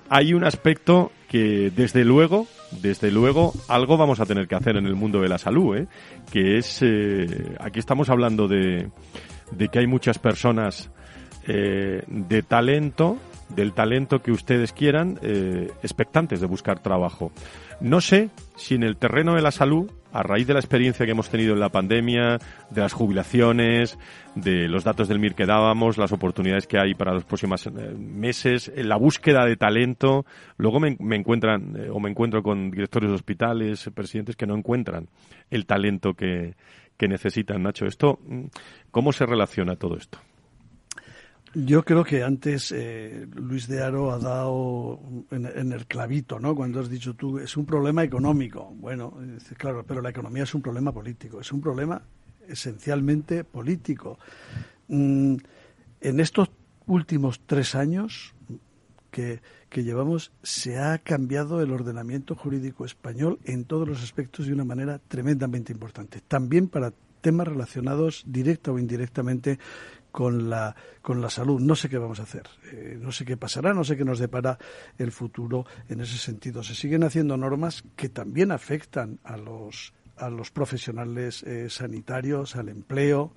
[0.09, 2.47] hay un aspecto que desde luego,
[2.81, 5.87] desde luego, algo vamos a tener que hacer en el mundo de la salud,
[6.33, 6.83] que es,
[7.61, 8.89] aquí estamos hablando de,
[9.53, 10.91] de que hay muchas personas
[11.47, 13.19] de talento
[13.55, 17.33] del talento que ustedes quieran, eh, expectantes de buscar trabajo.
[17.81, 21.13] No sé si en el terreno de la salud, a raíz de la experiencia que
[21.13, 22.39] hemos tenido en la pandemia,
[22.71, 23.99] de las jubilaciones,
[24.35, 27.71] de los datos del MIR que dábamos, las oportunidades que hay para los próximos eh,
[27.71, 30.25] meses, la búsqueda de talento,
[30.57, 35.09] luego me, encuentran eh, o me encuentro con directores de hospitales, presidentes que no encuentran
[35.51, 36.55] el talento que,
[36.97, 37.63] que necesitan.
[37.63, 38.45] Nacho, esto, mm,
[38.91, 40.19] ¿cómo se relaciona todo esto?
[41.53, 45.01] Yo creo que antes eh, Luis de Aro ha dado
[45.33, 46.55] en, el clavito, ¿no?
[46.55, 48.73] Cuando has dicho tú, es un problema económico.
[48.77, 49.19] Bueno,
[49.57, 52.01] claro, pero la economía es un problema político, es un problema
[52.47, 54.17] esencialmente político.
[54.87, 55.37] Mm,
[56.01, 56.51] en estos
[56.87, 58.33] últimos tres años
[59.11, 64.53] que, que llevamos, se ha cambiado el ordenamiento jurídico español en todos los aspectos de
[64.53, 66.21] una manera tremendamente importante.
[66.21, 69.59] También para temas relacionados directa o indirectamente
[70.11, 71.61] con la, con la salud.
[71.61, 74.19] No sé qué vamos a hacer, eh, no sé qué pasará, no sé qué nos
[74.19, 74.59] depara
[74.99, 76.63] el futuro en ese sentido.
[76.63, 82.69] Se siguen haciendo normas que también afectan a los, a los profesionales eh, sanitarios, al
[82.69, 83.35] empleo,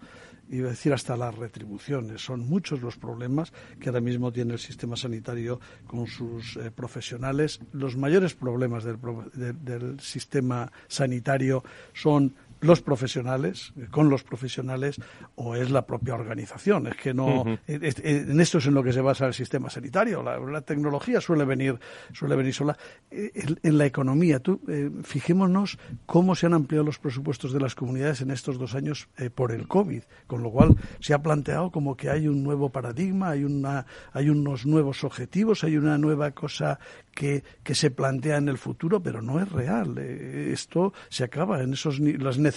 [0.49, 2.21] iba a decir hasta las retribuciones.
[2.21, 7.59] Son muchos los problemas que ahora mismo tiene el sistema sanitario con sus eh, profesionales.
[7.71, 8.99] Los mayores problemas del,
[9.33, 14.99] del, sistema sanitario son los profesionales, con los profesionales,
[15.35, 16.87] o es la propia organización.
[16.87, 20.23] Es que no, en esto es en lo que se basa el sistema sanitario.
[20.23, 21.77] La, tecnología suele venir,
[22.13, 22.77] suele venir sola.
[23.11, 23.31] Eh,
[23.63, 28.21] en, la economía, tú, eh, fijémonos cómo se han ampliado los presupuestos de las comunidades
[28.21, 31.97] en estos dos años eh, por el COVID, con lo cual se ha planteado como
[31.97, 36.79] que hay un nuevo paradigma, hay una, hay unos nuevos objetivos, hay una nueva cosa
[37.13, 39.97] que, que se plantea en el futuro, pero no es real.
[39.97, 42.52] esto se acaba en esos las necesidades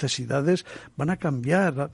[0.96, 1.90] van a cambiar.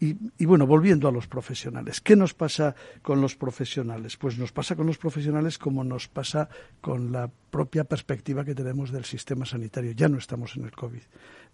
[0.00, 4.16] Y, y, bueno, volviendo a los profesionales, ¿qué nos pasa con los profesionales?
[4.16, 6.48] Pues nos pasa con los profesionales como nos pasa
[6.80, 9.92] con la propia perspectiva que tenemos del sistema sanitario.
[9.92, 11.02] Ya no estamos en el COVID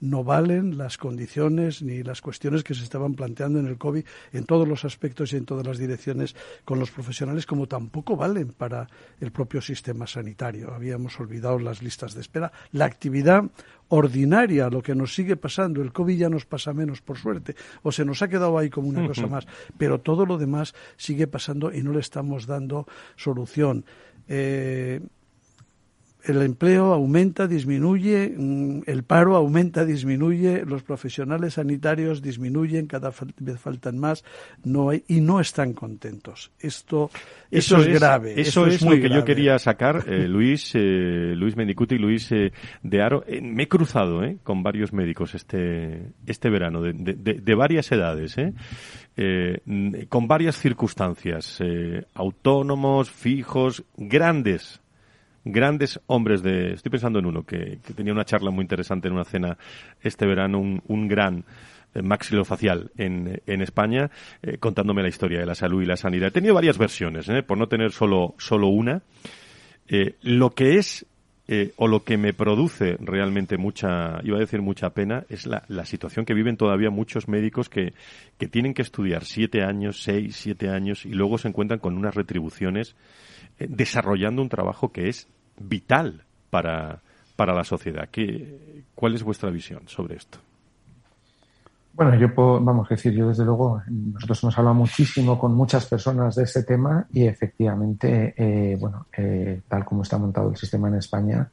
[0.05, 4.45] no valen las condiciones ni las cuestiones que se estaban planteando en el COVID en
[4.45, 8.87] todos los aspectos y en todas las direcciones con los profesionales, como tampoco valen para
[9.21, 10.75] el propio sistema sanitario.
[10.75, 12.53] Habíamos olvidado las listas de espera.
[12.73, 13.45] La actividad
[13.89, 15.83] ordinaria, lo que nos sigue pasando.
[15.83, 18.89] El COVID ya nos pasa menos, por suerte, o se nos ha quedado ahí como
[18.89, 19.47] una cosa más,
[19.79, 22.87] pero todo lo demás sigue pasando y no le estamos dando
[23.17, 23.85] solución.
[24.29, 25.01] Eh,
[26.25, 33.61] el empleo aumenta, disminuye, mm, el paro aumenta, disminuye, los profesionales sanitarios disminuyen, cada vez
[33.61, 34.25] faltan más,
[34.65, 36.51] no hay, y no están contentos.
[36.59, 37.11] Esto,
[37.51, 38.41] eso, es, grave.
[38.41, 43.03] Eso, es, lo que yo quería sacar, eh, Luis, eh, Luis Mendicuti Luis eh, de
[43.03, 43.25] Aro.
[43.43, 48.37] me he cruzado con varios médicos este, este verano, de, de varias edades,
[50.09, 51.63] con varias circunstancias,
[52.15, 54.81] autónomos, fijos, grandes
[55.45, 56.73] grandes hombres de...
[56.73, 59.57] Estoy pensando en uno que, tenía una charla muy interesante en una cena
[60.03, 61.45] este verano, un, gran
[61.95, 64.11] eh, maxilofacial en, en España,
[64.43, 66.29] eh, contándome la historia de la salud y la sanidad.
[66.29, 67.43] He tenido varias versiones, ¿eh?
[67.43, 69.03] por no tener solo, solo una.
[70.23, 71.07] lo que es
[71.77, 75.85] o lo que me produce realmente mucha, iba a decir mucha pena, es la, la
[75.85, 77.93] situación que viven todavía muchos médicos que,
[78.39, 82.15] que tienen que estudiar siete años, seis, siete años y luego se encuentran con unas
[82.15, 82.97] retribuciones
[83.59, 87.01] desarrollando un trabajo que es vital para,
[87.37, 88.09] para la sociedad.
[88.11, 90.39] ¿Qué, ¿Cuál es vuestra visión sobre esto?
[91.93, 95.87] Bueno, yo puedo, vamos a decir, yo desde luego, nosotros hemos hablado muchísimo con muchas
[95.87, 100.89] personas de este tema y efectivamente, eh, bueno, eh, tal como está montado el sistema
[100.89, 101.49] en España,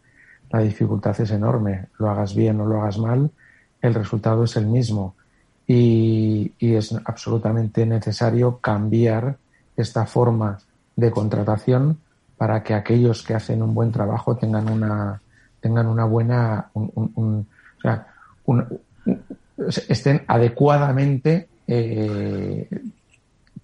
[0.49, 1.85] la dificultad es enorme.
[1.99, 3.29] Lo hagas bien o lo hagas mal,
[3.81, 5.15] el resultado es el mismo.
[5.67, 9.37] Y es absolutamente necesario cambiar
[9.77, 10.57] esta forma
[11.01, 11.97] de contratación
[12.37, 15.21] para que aquellos que hacen un buen trabajo tengan una
[15.59, 17.45] tengan una buena o
[17.81, 18.07] sea,
[19.89, 22.67] estén adecuadamente eh,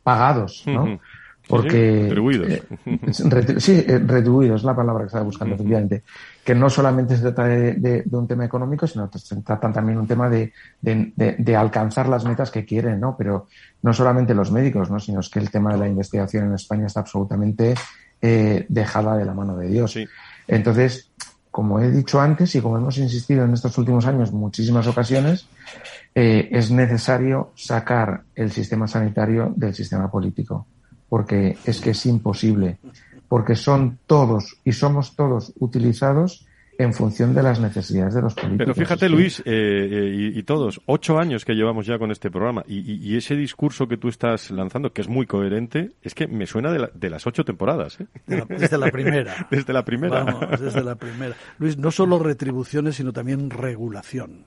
[0.04, 1.00] pagados, ¿no?
[1.48, 2.50] Porque retribuidos.
[2.50, 2.64] Eh,
[3.60, 6.04] sí, eh, retribuidos es la palabra que estaba buscando, efectivamente.
[6.44, 10.08] Que no solamente se trata de, un tema económico, sino que se trata también un
[10.08, 13.16] tema de, de, alcanzar las metas que quieren, ¿no?
[13.18, 13.48] Pero
[13.82, 15.00] no solamente los médicos, ¿no?
[15.00, 17.76] Sino es que el tema de la investigación en España está absolutamente
[18.22, 19.98] eh, dejada de la mano de Dios.
[20.48, 21.12] Entonces,
[21.52, 25.48] como he dicho antes y como hemos insistido en estos últimos años en muchísimas ocasiones,
[26.14, 30.66] eh, es necesario sacar el sistema sanitario del sistema político,
[31.10, 32.78] porque es que es imposible,
[33.28, 36.46] porque son todos y somos todos utilizados
[36.80, 38.60] en función de las necesidades de los políticos.
[38.60, 42.64] Pero fíjate, Luis, eh, eh, y, todos, ocho años que llevamos ya con este programa,
[42.68, 46.72] y, ese discurso que tú estás lanzando, que es muy coherente, es que me suena
[46.72, 48.00] de, las ocho temporadas.
[48.00, 48.06] ¿eh?
[48.48, 49.48] desde la primera.
[49.52, 50.24] desde la primera.
[50.24, 51.36] Vamos, desde la primera.
[51.58, 54.46] Luis, no solo retribuciones, sino también regulación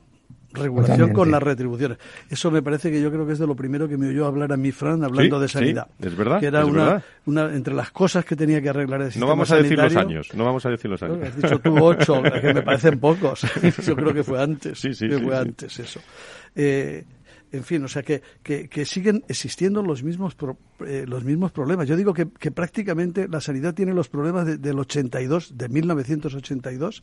[0.52, 1.98] regulación con las retribuciones.
[2.28, 4.52] Eso me parece que yo creo que es de lo primero que me oyó hablar
[4.52, 5.88] a mi Fran hablando de sanidad.
[6.00, 6.40] es verdad.
[6.40, 9.56] Que era una, una, entre las cosas que tenía que arreglar el No vamos a
[9.56, 11.18] decir los años, no vamos a decir los años.
[11.22, 13.42] has dicho tú ocho, que me parecen pocos.
[13.86, 14.78] yo creo que fue antes.
[14.78, 16.00] Sí, sí, que fue antes eso.
[16.54, 17.04] Eh,
[17.52, 20.36] en fin, o sea que, que, siguen existiendo los mismos,
[20.86, 21.88] eh, los mismos problemas.
[21.88, 27.02] Yo digo que, que, prácticamente la sanidad tiene los problemas de, del 82, de 1982,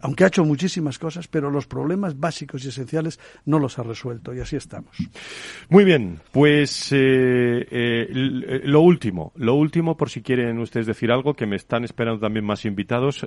[0.00, 4.34] aunque ha hecho muchísimas cosas, pero los problemas básicos y esenciales no los ha resuelto
[4.34, 4.96] y así estamos.
[5.68, 11.34] Muy bien, pues eh, eh, lo último, lo último por si quieren ustedes decir algo,
[11.34, 13.26] que me están esperando también más invitados.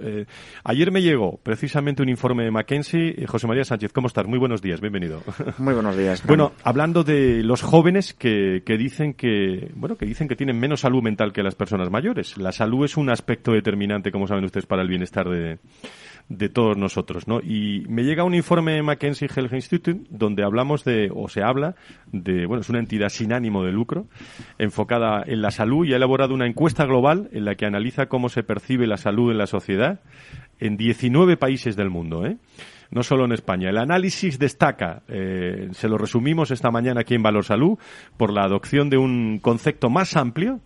[0.63, 3.25] ayer me llegó precisamente un informe de Mackenzie.
[3.27, 4.25] José María Sánchez, ¿cómo estás?
[4.25, 5.21] Muy buenos días, bienvenido.
[5.57, 6.25] Muy buenos días.
[6.25, 10.81] Bueno, hablando de los jóvenes que, que, dicen que, bueno, que dicen que tienen menos
[10.81, 12.37] salud mental que las personas mayores.
[12.37, 15.59] La salud es un aspecto determinante, como saben ustedes, para el bienestar de,
[16.29, 17.39] de todos nosotros, ¿no?
[17.41, 21.75] Y me llega un informe de Mackenzie Health Institute donde hablamos de, o se habla
[22.11, 24.07] de, bueno, es una entidad sin ánimo de lucro,
[24.57, 28.29] enfocada en la salud y ha elaborado una encuesta global en la que analiza cómo
[28.29, 29.99] se percibe la salud en la sociedad
[30.59, 32.37] en 19 países del mundo, ¿eh?
[32.91, 33.69] No solo en España.
[33.69, 37.77] El análisis destaca, eh, se lo resumimos esta mañana aquí en Valor Salud,
[38.17, 40.59] por la adopción de un concepto más amplio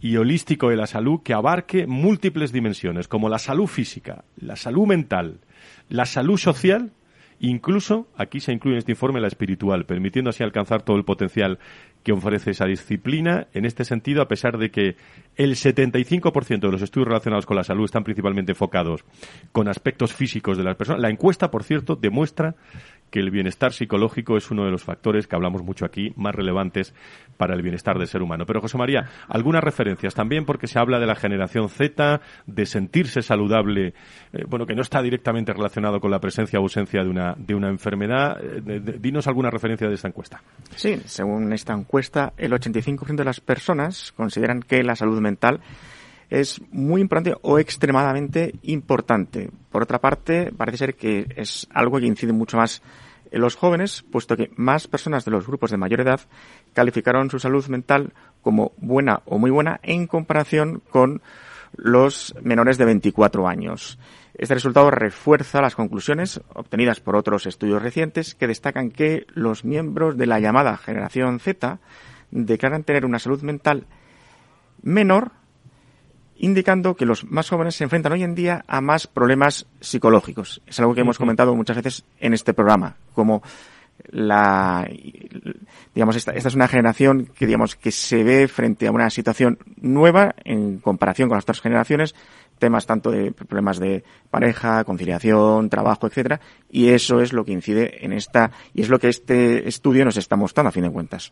[0.00, 4.86] y holístico de la salud que abarque múltiples dimensiones, como la salud física, la salud
[4.86, 5.40] mental,
[5.88, 6.92] la salud social
[7.40, 11.58] Incluso aquí se incluye en este informe la espiritual, permitiendo así alcanzar todo el potencial
[12.02, 13.48] que ofrece esa disciplina.
[13.52, 14.96] En este sentido, a pesar de que
[15.36, 19.04] el 75% de los estudios relacionados con la salud están principalmente enfocados
[19.52, 22.54] con aspectos físicos de las personas, la encuesta, por cierto, demuestra
[23.14, 26.92] que el bienestar psicológico es uno de los factores que hablamos mucho aquí más relevantes
[27.36, 28.44] para el bienestar del ser humano.
[28.44, 33.22] Pero José María, algunas referencias también porque se habla de la generación Z, de sentirse
[33.22, 33.94] saludable,
[34.32, 37.54] eh, bueno, que no está directamente relacionado con la presencia o ausencia de una, de
[37.54, 38.36] una enfermedad.
[38.42, 40.42] Eh, dinos alguna referencia de esta encuesta.
[40.74, 45.60] Sí, según esta encuesta, el 85% de las personas consideran que la salud mental
[46.30, 49.50] es muy importante o extremadamente importante.
[49.70, 52.82] Por otra parte, parece ser que es algo que incide mucho más
[53.30, 56.20] en los jóvenes, puesto que más personas de los grupos de mayor edad
[56.72, 58.12] calificaron su salud mental
[58.42, 61.20] como buena o muy buena en comparación con
[61.76, 63.98] los menores de 24 años.
[64.34, 70.16] Este resultado refuerza las conclusiones obtenidas por otros estudios recientes que destacan que los miembros
[70.16, 71.78] de la llamada generación Z
[72.30, 73.86] declaran tener una salud mental
[74.84, 75.32] menor,
[76.36, 80.62] indicando que los más jóvenes se enfrentan hoy en día a más problemas psicológicos.
[80.66, 83.42] Es algo que hemos comentado muchas veces en este programa, como
[84.10, 84.88] la
[85.94, 89.58] digamos esta, esta es una generación que digamos que se ve frente a una situación
[89.80, 92.14] nueva en comparación con las otras generaciones
[92.64, 96.40] temas tanto de problemas de pareja, conciliación, trabajo, etcétera,
[96.70, 100.16] y eso es lo que incide en esta y es lo que este estudio nos
[100.16, 101.30] está mostrando a fin de cuentas.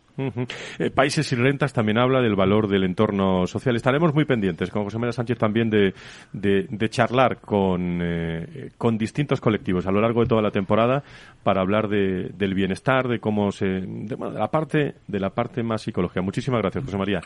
[0.77, 3.75] Eh, Países y rentas también habla del valor del entorno social.
[3.75, 5.95] Estaremos muy pendientes con José María Sánchez también de,
[6.33, 11.03] de, charlar con, eh, con distintos colectivos a lo largo de toda la temporada
[11.41, 15.81] para hablar de, del bienestar, de cómo se de, la parte de la parte más
[15.81, 16.21] psicológica.
[16.21, 17.21] Muchísimas gracias, José María.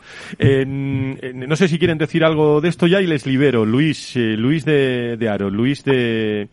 [1.44, 3.66] no sé si quieren decir algo de esto ya y les libero.
[3.66, 6.48] Luis, eh, Luis de, de Aro, Luis de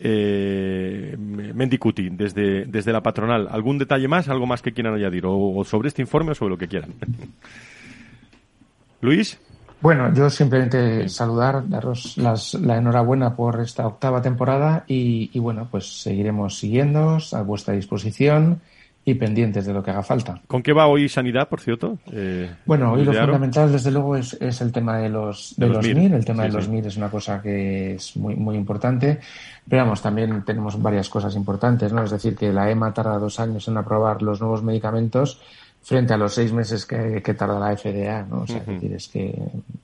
[0.00, 3.48] eh, Mendicuti, desde, desde la patronal.
[3.50, 4.28] ¿Algún detalle más?
[4.28, 5.24] ¿Algo más que quieran añadir?
[5.26, 6.94] O, sobre este informe o sobre lo que quieran.
[9.00, 9.38] Luis.
[9.80, 16.02] Bueno, yo simplemente saludar, daros la enhorabuena por esta octava temporada y, y bueno, pues
[16.02, 18.62] seguiremos siguiéndoos a vuestra disposición
[19.06, 20.40] y pendientes de lo que haga falta.
[20.46, 21.98] ¿Con qué va hoy Sanidad, por cierto?
[22.10, 25.86] Eh, bueno, hoy lo fundamental, desde luego, es, es, el tema de los, de, los,
[25.86, 26.14] MIR.
[26.14, 29.20] El tema de los MIR es una cosa que es muy, muy importante.
[29.68, 32.02] Pero vamos, también tenemos varias cosas importantes, ¿no?
[32.02, 35.40] Es decir, que la EMA tarda dos años en aprobar los nuevos medicamentos
[35.84, 38.42] frente a los seis meses que, tarda la FDA, ¿no?
[38.42, 39.38] O sea, es que,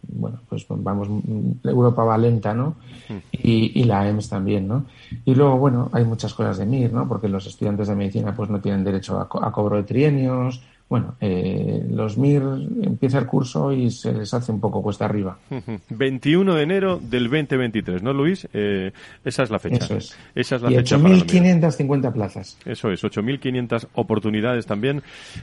[0.08, 1.08] bueno, pues vamos,
[1.62, 2.76] Europa va lenta, ¿no?
[3.30, 4.86] y, la EMS también, ¿no?
[5.24, 7.06] Y luego, bueno, hay muchas cosas de MIR, ¿no?
[7.06, 11.14] Porque los estudiantes de medicina pues no tienen derecho a, a cobro de trienios, bueno,
[11.20, 12.42] eh, los MIR
[12.82, 15.38] empieza el curso y se les hace un poco cuesta arriba.
[15.88, 18.48] 21 de enero del 2023, ¿no, Luis?
[18.52, 18.90] Eh,
[19.24, 19.84] esa es la fecha.
[19.84, 20.18] Eso es.
[20.34, 22.58] Esa es la y 8.550 plazas.
[22.64, 25.00] Eso es, 8.500 oportunidades también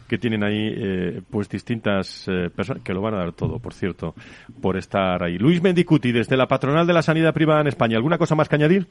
[0.10, 3.74] que tienen ahí, eh, pues distintas eh, personas que lo van a dar todo, por
[3.74, 4.16] cierto,
[4.62, 5.38] por estar ahí.
[5.38, 7.96] Luis Mendicuti, desde la Patronal de la Sanidad Privada en España.
[7.96, 8.86] ¿Alguna cosa más que añadir?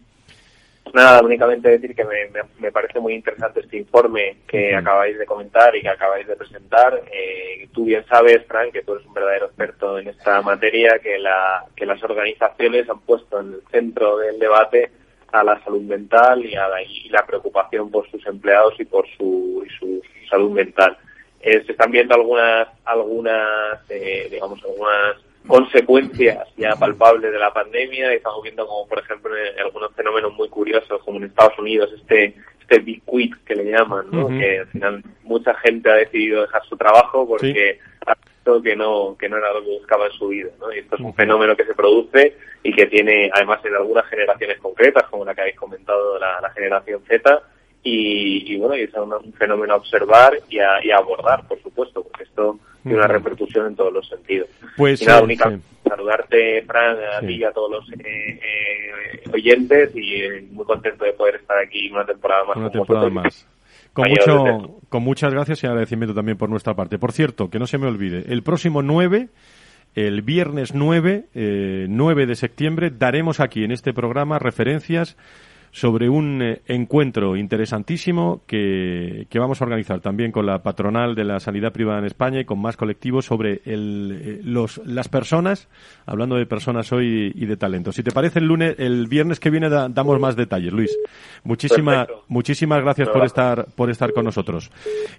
[0.95, 5.75] Nada, únicamente decir que me, me, parece muy interesante este informe que acabáis de comentar
[5.75, 7.03] y que acabáis de presentar.
[7.13, 11.19] Eh, tú bien sabes, Frank, que tú eres un verdadero experto en esta materia, que,
[11.19, 14.91] la, que las organizaciones han puesto en el centro del debate
[15.33, 19.07] a la salud mental y a la, y la preocupación por sus empleados y por
[19.17, 20.97] su, y su salud mental.
[21.41, 25.17] Eh, se están viendo algunas, algunas eh, digamos, algunas
[25.47, 29.33] consecuencias ya palpables de la pandemia y estamos viendo como por ejemplo
[29.65, 34.07] algunos fenómenos muy curiosos como en Estados Unidos este este big quit que le llaman
[34.11, 34.29] ¿no?
[34.29, 39.17] que al final mucha gente ha decidido dejar su trabajo porque ha visto que no
[39.19, 40.73] que no era lo que buscaba en su vida ¿no?
[40.73, 44.59] y esto es un fenómeno que se produce y que tiene además en algunas generaciones
[44.59, 47.43] concretas como la que habéis comentado la, la generación Z
[47.89, 52.03] y, bueno, y es un, fenómeno a observar y a, y a abordar, por supuesto,
[52.03, 54.49] porque esto tiene una repercusión en todos los sentidos.
[54.77, 59.95] Pues, y nada, única, saludarte, Fran, a ti y a todos los eh, eh, oyentes
[59.95, 62.57] y eh, muy contento de poder estar aquí una temporada más.
[62.57, 63.47] Una temporada más.
[63.93, 66.99] Con, mucho, con muchas gracias y agradecimiento también por nuestra parte.
[66.99, 69.29] Por cierto, que no se me olvide, el próximo 9
[69.97, 75.17] el viernes 9, eh, 9 de septiembre, daremos aquí en este programa referencias
[75.77, 81.25] sobre un eh, encuentro interesantísimo que, que, vamos a organizar también con la patronal de
[81.25, 85.69] la sanidad privada en España y con más colectivos sobre el, eh, los, las personas,
[86.07, 87.93] hablando de personas hoy y de talento.
[87.93, 90.97] Si te parece, el lunes, el viernes que viene damos más detalles, Luis.
[91.45, 94.71] Muchísimas, muchísimas gracias por estar, por estar con nosotros.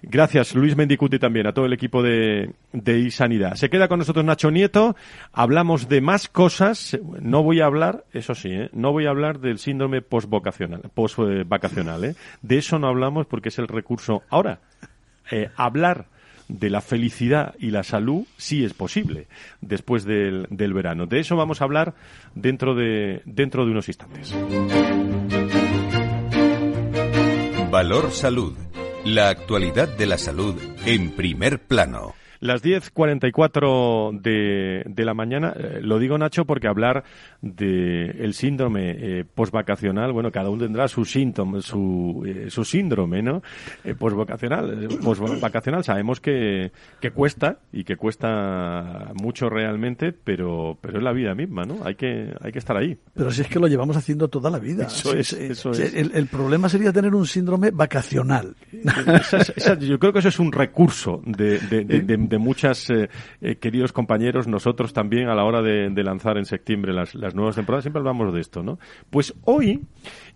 [0.02, 3.54] Gracias, Luis Mendicuti también, a todo el equipo de, de iSanidad.
[3.54, 4.96] Se queda con nosotros Nacho Nieto.
[5.32, 6.98] Hablamos de más cosas.
[7.20, 8.70] No voy a hablar, eso sí, ¿eh?
[8.72, 10.02] no voy a hablar del síndrome
[10.50, 12.04] post post vacacional.
[12.04, 12.14] ¿eh?
[12.42, 14.22] De eso no hablamos porque es el recurso.
[14.28, 14.60] Ahora,
[15.30, 16.06] eh, hablar
[16.48, 19.26] de la felicidad y la salud sí es posible
[19.60, 21.06] después del, del, verano.
[21.06, 21.94] De eso vamos a hablar
[22.34, 24.34] dentro de, dentro de unos instantes.
[27.70, 28.56] Valor Salud.
[29.04, 32.14] La actualidad de la salud en primer plano.
[32.40, 37.04] Las 10.44 de, de la mañana, eh, lo digo Nacho porque hablar
[37.42, 43.22] de el síndrome eh, postvacacional, bueno, cada uno tendrá su síntoma, su, eh, su síndrome,
[43.22, 43.42] ¿no?
[43.84, 46.70] Eh, postvacacional, postvacacional sabemos que,
[47.00, 51.78] que cuesta y que cuesta mucho realmente, pero, pero es la vida misma, ¿no?
[51.84, 52.96] Hay que, hay que estar ahí.
[53.14, 54.86] Pero si es que lo llevamos haciendo toda la vida.
[54.86, 55.94] Eso es, eso es.
[55.94, 58.54] El, el problema sería tener un síndrome vacacional.
[58.72, 62.38] Esa es- esa- yo creo que eso es un recurso de, de, de, de- de
[62.38, 63.08] muchas eh,
[63.40, 67.56] eh, queridos compañeros, nosotros también a la hora de, lanzar en septiembre las, las nuevas
[67.56, 68.78] temporadas, siempre hablamos de esto, ¿no?
[69.10, 69.84] Pues hoy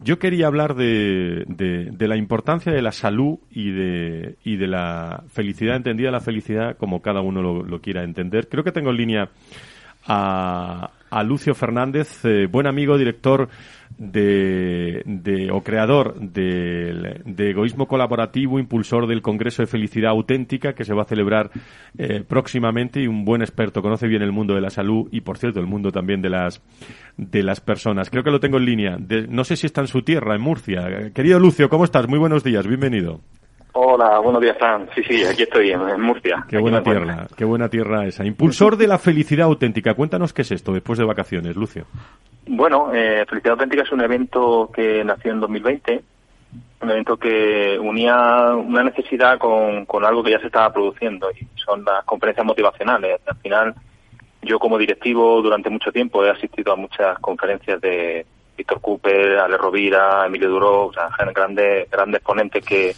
[0.00, 4.66] yo quería hablar de, de, de la importancia de la salud y de, y de
[4.66, 8.48] la felicidad, entendida la felicidad como cada uno lo, lo quiera entender.
[8.48, 9.30] Creo que tengo en línea
[10.06, 13.48] a, a Lucio Fernández, eh, buen amigo, director
[13.98, 20.84] de, de- o creador del- de Egoísmo Colaborativo, impulsor del Congreso de Felicidad Auténtica que
[20.84, 21.50] se va a celebrar
[21.98, 25.36] eh, próximamente y un buen experto, conoce bien el mundo de la salud y, por
[25.38, 26.62] cierto, el mundo también de las
[27.18, 28.08] de las personas.
[28.10, 28.96] Creo que lo tengo en línea.
[28.98, 31.10] De- no sé si está en su tierra, en Murcia.
[31.14, 32.08] Querido Lucio, ¿cómo estás?
[32.08, 33.20] Muy buenos días, bienvenido.
[33.74, 34.88] Hola, buenos días, Fran.
[34.94, 36.44] Sí, sí, aquí estoy, en, en Murcia.
[36.48, 38.24] Qué Aquí buena tierra, qué buena tierra esa.
[38.24, 39.94] Impulsor de la felicidad auténtica.
[39.94, 41.86] Cuéntanos qué es esto después de vacaciones, Lucio.
[42.46, 46.02] Bueno, eh, Felicidad Auténtica es un evento que nació en 2020,
[46.82, 51.46] un evento que unía una necesidad con, con algo que ya se estaba produciendo y
[51.54, 53.20] son las conferencias motivacionales.
[53.26, 53.74] Al final,
[54.42, 59.56] yo como directivo durante mucho tiempo he asistido a muchas conferencias de Víctor Cooper, Ale
[59.56, 62.94] Rovira, Emilio Duró, o sea, grandes, grandes ponentes que,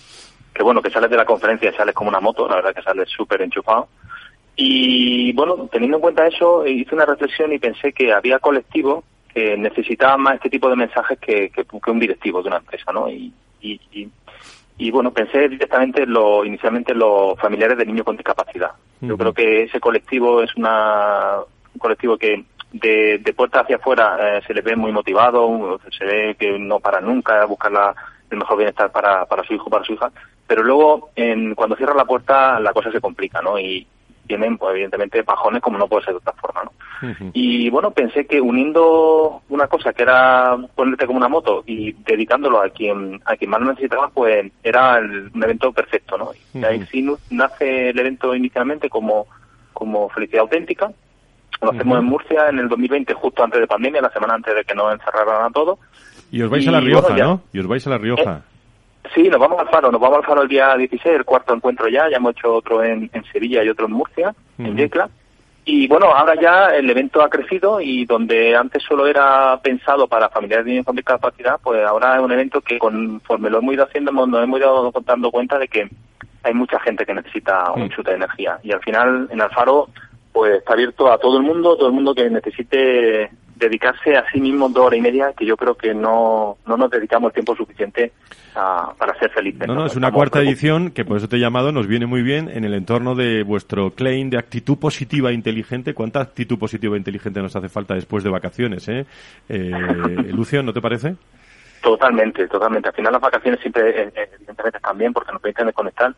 [0.54, 2.82] que bueno, que sales de la conferencia y sales como una moto, la verdad que
[2.82, 3.88] sales súper enchufado.
[4.56, 9.56] Y bueno, teniendo en cuenta eso, hice una reflexión y pensé que había colectivos que
[9.56, 13.08] necesitaban más este tipo de mensajes que, que, que un directivo de una empresa, ¿no?
[13.10, 14.08] Y, y, y,
[14.78, 18.70] y, bueno, pensé directamente en lo, inicialmente en los familiares de niños con discapacidad.
[19.00, 21.38] Yo creo que ese colectivo es una,
[21.74, 26.04] un colectivo que de, de puerta hacia afuera eh, se le ve muy motivado, se
[26.04, 27.94] ve que no para nunca buscar la-
[28.30, 30.10] el mejor bienestar para, para su hijo, para su hija,
[30.46, 33.58] pero luego en, cuando cierra la puerta la cosa se complica, ¿no?
[33.58, 33.86] Y
[34.26, 36.72] tienen, pues evidentemente, bajones como no puede ser de otra forma, ¿no?
[37.34, 42.62] Y bueno, pensé que uniendo una cosa que era ponerte como una moto y dedicándolo
[42.62, 46.30] a quien a quien más lo necesitaba, pues era el- un evento perfecto, ¿no?
[46.54, 49.26] Y ahí sí nace el evento inicialmente como,
[49.74, 50.90] como Felicidad Auténtica.
[51.60, 54.64] Lo hacemos en Murcia en el 2020, justo antes de pandemia, la semana antes de
[54.64, 55.78] que nos encerraran a todos.
[56.30, 57.42] Y os vais Y a La Rioja, bueno, ya- ¿no?
[57.52, 58.42] Y os vais a La Rioja.
[59.12, 61.88] Sí, nos vamos al Faro, nos vamos al Faro el día 16, el cuarto encuentro
[61.88, 64.76] ya, ya hemos hecho otro en, en Sevilla y otro en Murcia, en.
[64.76, 65.10] Yecla.
[65.66, 70.28] Y bueno, ahora ya el evento ha crecido y donde antes solo era pensado para
[70.28, 73.84] familiares de niños con discapacidad, pues ahora es un evento que conforme lo hemos ido
[73.84, 75.88] haciendo nos hemos ido dando cuenta de que
[76.42, 78.58] hay mucha gente que necesita un chute de energía.
[78.62, 79.88] Y al final en Alfaro
[80.32, 84.40] pues está abierto a todo el mundo, todo el mundo que necesite dedicarse a sí
[84.40, 87.56] mismo dos horas y media, que yo creo que no, no nos dedicamos el tiempo
[87.56, 88.12] suficiente
[88.54, 89.66] a- para ser felices.
[89.66, 92.22] No, no, es una cuarta edición que por eso te he llamado, nos viene muy
[92.22, 95.94] bien en el entorno de vuestro claim de actitud positiva e inteligente.
[95.94, 99.06] ¿Cuánta actitud positiva e inteligente nos hace falta después de vacaciones, eh?
[99.48, 99.70] eh
[100.32, 101.16] Lucio, ¿no te parece?
[101.84, 102.88] Totalmente, totalmente.
[102.88, 106.14] Al final las vacaciones siempre, eh, eh, evidentemente, están bien porque nos permiten desconectar,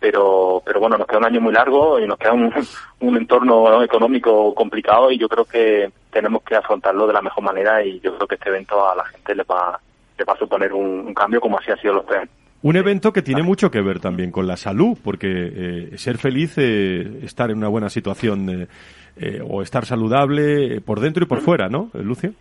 [0.00, 2.52] pero, pero bueno, nos queda un año muy largo y nos queda un,
[3.00, 3.82] un entorno ¿no?
[3.82, 8.14] económico complicado y yo creo que tenemos que afrontarlo de la mejor manera y yo
[8.16, 9.78] creo que este evento a la gente le va,
[10.16, 12.28] le va a suponer un, cambio como así ha sido los tres.
[12.60, 16.54] Un evento que tiene mucho que ver también con la salud, porque eh, ser feliz,
[16.58, 18.66] eh, estar en una buena situación eh,
[19.20, 22.34] eh, o estar saludable eh, por dentro y por fuera, ¿no, Lucio?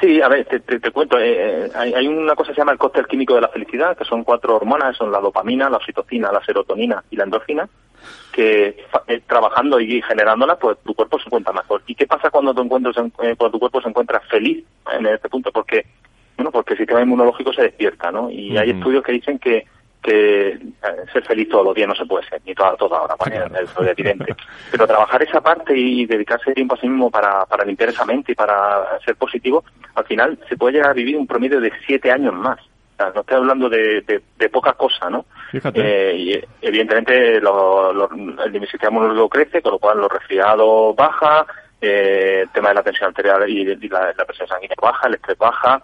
[0.00, 1.18] Sí, a ver, te, te- te cuento.
[1.18, 3.96] eh, eh, hay, hay una cosa que se llama el cóctel químico de la felicidad,
[3.96, 7.68] que son cuatro hormonas, son la dopamina, la oxitocina, la serotonina y la endorfina,
[8.32, 11.82] que eh, trabajando y generándolas, pues tu cuerpo se encuentra mejor.
[11.86, 14.64] ¿Y qué pasa cuando tu, encuentro se en- eh, cuando tu cuerpo se encuentra feliz
[14.92, 15.52] en este punto?
[15.52, 15.86] Porque
[16.36, 18.28] bueno, porque el sistema inmunológico se despierta, ¿no?
[18.30, 19.66] Y hay estudios que dicen que
[20.04, 20.58] que eh,
[21.12, 23.16] ser feliz todos los días no se puede ser, ni toda, toda hora,
[23.62, 24.36] eso es evidente.
[24.70, 28.32] Pero trabajar esa parte y dedicarse tiempo a sí mismo para, para limpiar esa mente
[28.32, 32.12] y para ser positivo, al final se puede llegar a vivir un promedio de siete
[32.12, 32.60] años más.
[32.60, 35.24] O sea, no estoy hablando de, de, de poca cosa, ¿no?
[35.50, 35.80] Fíjate.
[35.82, 38.10] Eh, y evidentemente lo- lo-
[38.44, 41.44] el sistema inmunológico crece, con lo cual los resfriados baja,
[41.80, 45.14] eh, el tema de la tensión arterial y, y la, la presión sanguínea baja, el
[45.14, 45.82] estrés baja.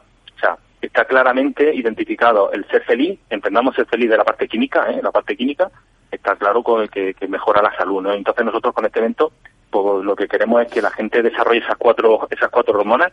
[0.80, 5.00] Está claramente identificado el ser feliz, entendamos ser feliz de la parte química, ¿eh?
[5.02, 5.70] la parte química,
[6.10, 8.12] está claro con el que, que mejora la salud, ¿no?
[8.12, 9.32] Entonces nosotros con este evento,
[9.70, 13.12] pues lo que queremos es que la gente desarrolle esas cuatro, esas cuatro hormonas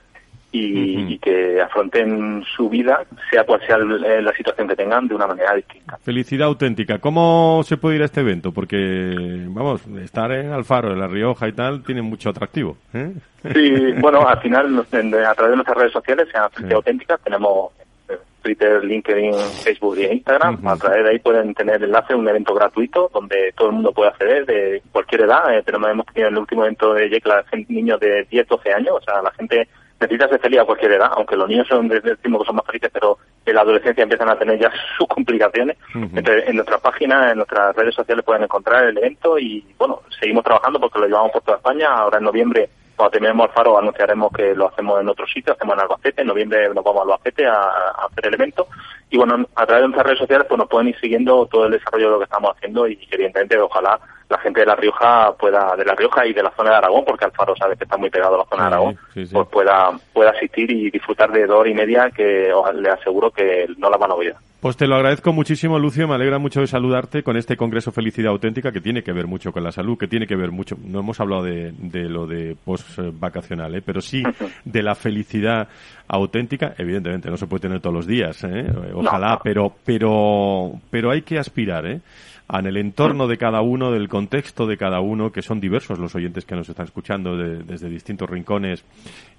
[0.51, 5.55] y, que afronten su vida, sea cual sea la situación que tengan, de una manera
[5.55, 5.97] distinta.
[5.97, 6.99] Felicidad auténtica.
[6.99, 8.51] ¿Cómo se puede ir a este evento?
[8.51, 12.77] Porque, vamos, estar en Alfaro, en La Rioja y tal, tiene mucho atractivo.
[12.93, 13.13] ¿eh?
[13.53, 17.71] Sí, bueno, al final, a través de nuestras redes sociales, sea Felicidad Auténtica, tenemos
[18.47, 19.33] Twitter, LinkedIn,
[19.63, 20.65] Facebook y Instagram.
[20.65, 23.91] A través de ahí pueden tener enlace a un evento gratuito donde todo el mundo
[23.91, 25.53] puede acceder de cualquier edad.
[25.53, 28.95] Eh, pero hemos tenido en el último evento de YECLA niños de 10, 12 años.
[28.95, 29.67] O sea, la gente
[29.99, 32.91] necesita ser feliz a cualquier edad, aunque los niños son, decimos que son más felices,
[32.93, 35.77] pero en la adolescencia empiezan a tener ya sus complicaciones.
[35.93, 40.43] Entonces, en nuestra página, en nuestras redes sociales pueden encontrar el evento y, bueno, seguimos
[40.43, 41.87] trabajando porque lo llevamos por toda España.
[41.89, 45.75] Ahora en noviembre cuando terminemos el faro anunciaremos que lo hacemos en otro sitio, hacemos
[45.75, 47.69] en Albacete, en noviembre nos vamos a Albacete a,
[48.07, 48.67] hacer el evento
[49.09, 51.71] y bueno, a través de nuestras redes sociales pues nos pueden ir siguiendo todo el
[51.71, 53.99] desarrollo de lo que estamos haciendo y evidentemente ojalá
[54.29, 57.05] la gente de La Rioja pueda, de La Rioja y de la zona de Aragón,
[57.05, 60.31] porque Alfaro sabe que está muy pegado a la zona de Aragón, pues pueda, pueda
[60.31, 64.11] asistir y disfrutar de dos horas y media que le aseguro que no la van
[64.11, 64.37] a olvidar.
[64.59, 66.07] Pues te lo agradezco muchísimo, Lucio.
[66.07, 69.51] Me alegra mucho de saludarte con este Congreso Felicidad Auténtica que tiene que ver mucho
[69.51, 70.75] con la salud, que tiene que ver mucho.
[70.83, 73.83] No hemos hablado de, de lo de post-vacacional, ¿eh?
[73.85, 74.23] pero sí
[74.65, 75.67] de la felicidad
[76.07, 76.73] auténtica.
[76.77, 78.65] Evidentemente, no se puede tener todos los días, ¿eh?
[78.93, 82.01] ojalá, pero, pero, pero hay que aspirar, ¿eh?
[82.49, 86.15] en el entorno de cada uno, del contexto de cada uno, que son diversos los
[86.15, 88.85] oyentes que nos están escuchando desde distintos rincones,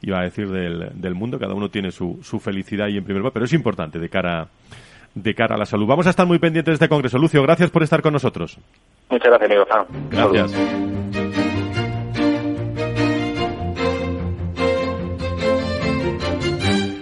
[0.03, 1.39] iba a decir, del, del mundo.
[1.39, 4.49] Cada uno tiene su, su felicidad y en primer lugar, pero es importante de cara,
[5.15, 5.87] de cara a la salud.
[5.87, 7.19] Vamos a estar muy pendientes de este congreso.
[7.19, 8.59] Lucio, gracias por estar con nosotros.
[9.09, 9.97] Muchas gracias, amigo.
[10.11, 11.18] Gracias.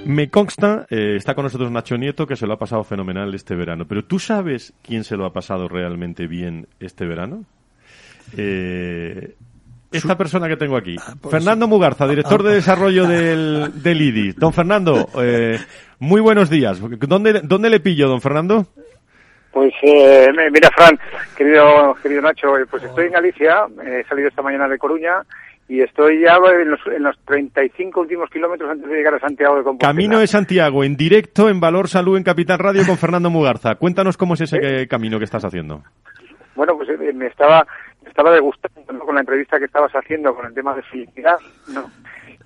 [0.06, 3.56] Me consta, eh, está con nosotros Nacho Nieto, que se lo ha pasado fenomenal este
[3.56, 3.86] verano.
[3.88, 7.44] Pero ¿tú sabes quién se lo ha pasado realmente bien este verano?
[8.36, 9.34] Eh,
[9.90, 10.96] esta persona que tengo aquí.
[11.00, 14.32] Ah, Fernando Mugarza, director de desarrollo del, del IDI.
[14.32, 15.58] Don Fernando, eh,
[15.98, 16.80] muy buenos días.
[16.80, 18.64] ¿Dónde, ¿Dónde le pillo, don Fernando?
[19.50, 20.98] Pues eh, mira, Fran,
[21.36, 25.22] querido, querido Nacho, pues estoy en Galicia, he salido esta mañana de Coruña
[25.68, 29.56] y estoy ya en los, en los 35 últimos kilómetros antes de llegar a Santiago
[29.56, 29.92] de Compostela.
[29.92, 33.74] Camino de Santiago, en directo en Valor Salud en Capital Radio con Fernando Mugarza.
[33.74, 35.82] Cuéntanos cómo es ese camino que estás haciendo.
[36.54, 37.66] Bueno, pues eh, me estaba,
[38.06, 41.38] estaba degustando con la entrevista que estabas haciendo con el tema de felicidad,
[41.72, 41.90] ¿no?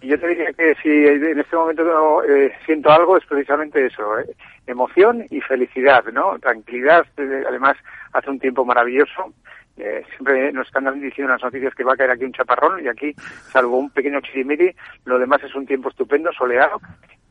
[0.03, 4.18] Y yo te diría que si en este momento eh, siento algo es precisamente eso,
[4.18, 4.25] ¿eh?
[4.66, 6.39] emoción y felicidad, ¿no?
[6.39, 7.77] Tranquilidad, además
[8.12, 9.35] hace un tiempo maravilloso,
[9.81, 12.89] eh, siempre nos están diciendo las noticias que va a caer aquí un chaparrón y
[12.89, 13.14] aquí,
[13.51, 14.74] salvo un pequeño chirimiri,
[15.05, 16.81] lo demás es un tiempo estupendo, soleado.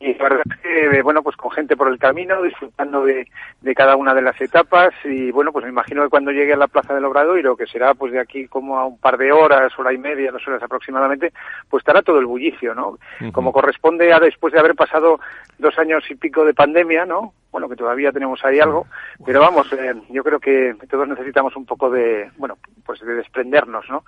[0.02, 3.28] Y la verdad es que, eh, bueno, pues con gente por el camino, disfrutando de,
[3.60, 6.56] de cada una de las etapas y, bueno, pues me imagino que cuando llegue a
[6.56, 9.78] la Plaza del Obradoiro, que será pues de aquí como a un par de horas,
[9.78, 11.34] hora y media, dos horas aproximadamente,
[11.68, 12.98] pues estará todo el bullicio, ¿no?
[13.32, 15.20] Como corresponde a después de haber pasado
[15.58, 17.34] dos años y pico de pandemia, ¿no?
[17.50, 18.86] Bueno, que todavía tenemos ahí algo,
[19.24, 23.88] pero vamos, eh, yo creo que todos necesitamos un poco de, bueno, pues de desprendernos,
[23.88, 24.04] ¿no?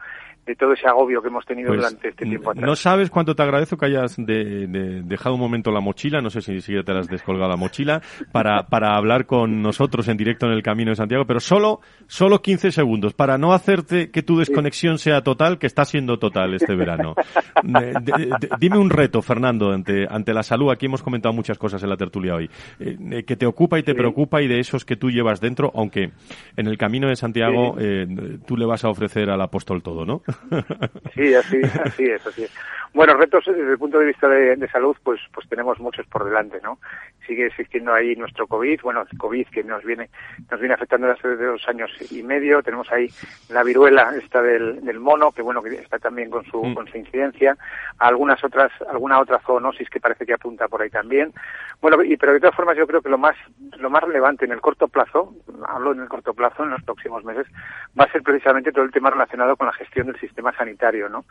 [0.46, 2.66] De todo ese agobio que hemos tenido pues, durante este tiempo atrás.
[2.66, 6.60] No sabes cuánto te agradezco que hayas dejado un momento la mochila, no sé si,
[6.60, 10.62] si te has descolgado la mochila, para, para hablar con nosotros en directo en el
[10.62, 15.22] Camino de Santiago, pero solo, solo 15 segundos, para no hacerte que tu desconexión sea
[15.22, 17.14] total, que está siendo total este verano.
[18.58, 20.72] dime un reto, Fernando, ante, ante la salud.
[20.72, 23.94] Aquí hemos comentado muchas cosas en la tertulia hoy, eh, que te ocupa y te
[23.94, 26.10] preocupa y de esos que tú llevas dentro, aunque
[26.56, 28.06] en el Camino de Santiago eh,
[28.44, 30.22] tú le vas a ofrecer al apóstol todo, ¿no?
[31.14, 32.52] Sí, así, así es, así es.
[32.94, 36.60] Bueno, retos desde el punto de vista de, salud, pues, pues tenemos muchos por delante,
[36.62, 36.78] ¿no?
[37.26, 40.10] Sigue existiendo ahí nuestro COVID, bueno, el COVID que nos viene,
[40.50, 42.62] nos viene afectando desde hace dos años y medio.
[42.62, 43.08] Tenemos ahí
[43.48, 46.74] la viruela esta del, del mono, que bueno, que está también con su, mm.
[46.74, 47.56] con su incidencia.
[47.98, 51.32] Algunas otras, alguna otra zoonosis que parece que apunta por ahí también.
[51.80, 53.36] Bueno, y, pero de todas formas yo creo que lo más,
[53.78, 55.34] lo más relevante en el corto plazo,
[55.66, 57.46] hablo en el corto plazo, en los próximos meses,
[57.98, 61.24] va a ser precisamente todo el tema relacionado con la gestión del sistema sanitario, ¿no?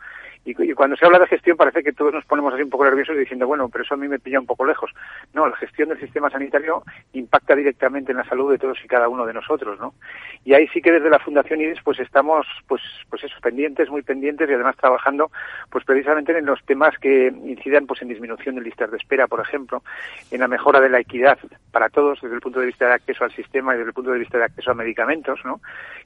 [0.44, 3.16] Y, cuando se habla de gestión parece que todos nos ponemos así un poco nerviosos
[3.16, 4.90] diciendo, bueno, pero eso a mí me pilla un poco lejos.
[5.34, 6.82] No, la gestión del sistema sanitario
[7.12, 9.94] impacta directamente en la salud de todos y cada uno de nosotros, ¿no?
[10.44, 14.02] Y ahí sí que desde la Fundación IDES pues estamos, pues, pues eso, pendientes, muy
[14.02, 15.30] pendientes y además trabajando,
[15.70, 19.40] pues precisamente en los temas que incidan pues en disminución de listas de espera, por
[19.40, 19.84] ejemplo,
[20.32, 21.38] en la mejora de la equidad
[21.70, 24.10] para todos desde el punto de vista de acceso al sistema y desde el punto
[24.10, 25.60] de vista de acceso a medicamentos, ¿no?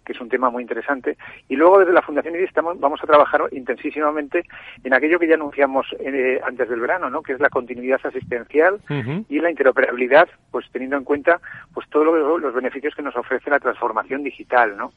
[0.05, 1.17] Que es un tema muy interesante.
[1.49, 4.45] Y luego desde la Fundación IDES estamos, vamos a trabajar intensísimamente
[4.85, 7.23] en aquello que ya anunciamos eh, antes del verano, ¿no?
[7.23, 8.81] que es la continuidad asistencial
[9.29, 11.41] y la interoperabilidad, pues teniendo en cuenta
[11.73, 14.93] pues todos los beneficios que nos ofrece la transformación digital, ¿no?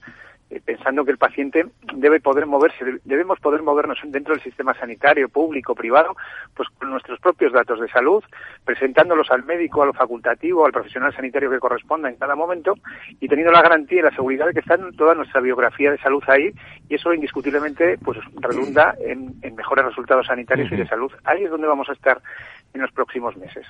[0.50, 5.30] Eh, pensando que el paciente debe poder moverse, debemos poder movernos dentro del sistema sanitario,
[5.30, 6.16] público, privado,
[6.56, 8.24] pues con nuestros propios datos de salud,
[8.66, 12.74] presentándolos al médico, al facultativo, al profesional sanitario que corresponda en cada momento
[13.20, 15.98] y teniendo la garantía y la seguridad de que está en toda nuestra biografía de
[16.00, 16.52] salud ahí
[16.90, 21.12] y eso indiscutiblemente pues redunda en, mejores resultados sanitarios y de salud.
[21.26, 22.22] Ahí es donde vamos a estar
[22.74, 23.66] en los próximos meses.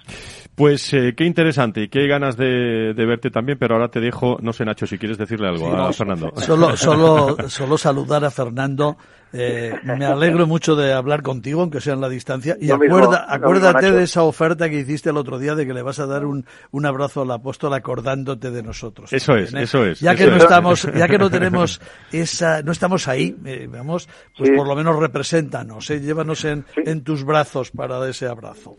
[0.56, 4.54] Pues eh, qué interesante y qué ganas de, verte también, pero ahora te dejo, no
[4.54, 6.32] sé Nacho, si quieres decirle algo a Fernando.
[6.36, 8.98] Solo, solo, solo saludar a Fernando.
[9.32, 12.58] Eh, me alegro mucho de hablar contigo, aunque sea en la distancia.
[12.60, 16.00] Y acuerda, acuérdate de esa oferta que hiciste el otro día de que le vas
[16.00, 19.14] a dar un, un abrazo al apóstol acordándote de nosotros.
[19.14, 19.62] Eso es, ¿eh?
[19.62, 20.00] eso es.
[20.00, 21.80] Ya que no estamos, ya que no tenemos
[22.12, 23.36] esa, no estamos ahí,
[23.70, 28.76] vamos, pues por lo menos represéntanos, llévanos en, en tus brazos para ese abrazo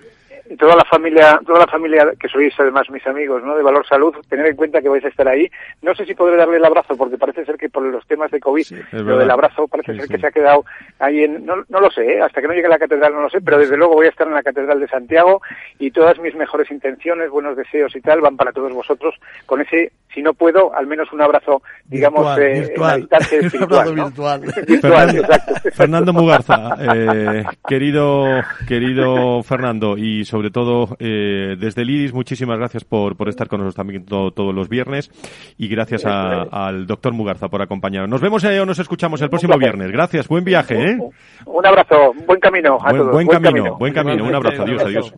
[0.59, 3.57] toda la familia, toda la familia que sois además mis amigos, ¿no?
[3.57, 5.51] De Valor Salud, tener en cuenta que vais a estar ahí.
[5.83, 8.41] No sé si podré darle el abrazo porque parece ser que por los temas de
[8.41, 10.65] COVID, lo del abrazo parece ser que se ha quedado
[10.99, 12.23] ahí en, no, no lo sé, ¿eh?
[12.23, 14.11] hasta que no llegue a la catedral no lo sé, pero desde luego voy a
[14.11, 15.41] estar en la catedral de Santiago
[15.79, 19.15] y todas mis mejores intenciones, buenos deseos y tal van para todos vosotros
[19.47, 24.41] con ese, si no puedo, al menos un abrazo, digamos, virtual, eh, virtual.
[24.67, 25.21] virtual.
[25.75, 32.57] Fernando, Mugarza, eh, querido, querido Fernando y sobre sobre todo eh, desde el IRIS, muchísimas
[32.57, 35.11] gracias por, por estar con nosotros también todos los viernes
[35.59, 38.09] y gracias al doctor Mugarza por acompañarnos.
[38.09, 39.93] Nos vemos o nos escuchamos el próximo viernes.
[39.93, 40.93] Gracias, buen viaje.
[40.93, 40.99] ¿eh?
[41.45, 43.13] Un abrazo, buen camino a todos.
[43.13, 45.15] Buen, camino, buen camino, un abrazo, adiós, adiós.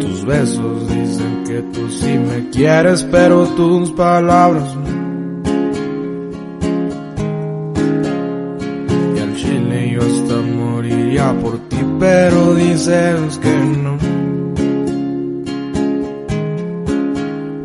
[0.00, 5.01] Tus besos dicen que tú sí me quieres, pero tus palabras no.
[11.18, 13.96] Por ti pero dices que no.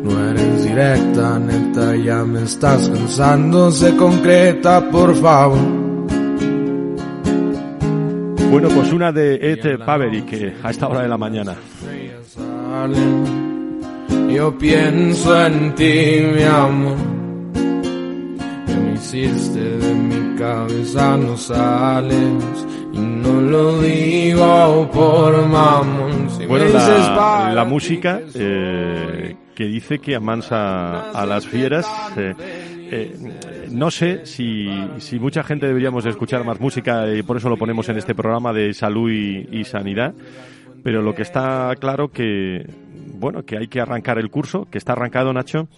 [0.04, 5.58] No eres directa, neta, ya me estás cansando, se concreta, por favor.
[8.50, 11.56] Bueno, pues una de Ed Paverick a esta hora de la mañana.
[14.30, 16.96] Yo pienso en ti, mi amor.
[18.66, 22.66] Que me hiciste de mi cabeza, no sales
[22.98, 26.28] no lo digo por mamón.
[26.48, 31.86] bueno, la, música eh, que dice que amansa a las fieras.
[32.16, 32.34] Eh,
[32.90, 33.16] eh,
[33.70, 34.66] no sé si,
[34.98, 38.52] si, mucha gente deberíamos escuchar más música y por eso lo ponemos en este programa
[38.52, 40.14] de salud y sanidad,
[40.82, 42.66] pero lo que está claro que
[43.18, 45.68] bueno que hay que arrancar el curso, que está arrancado Nacho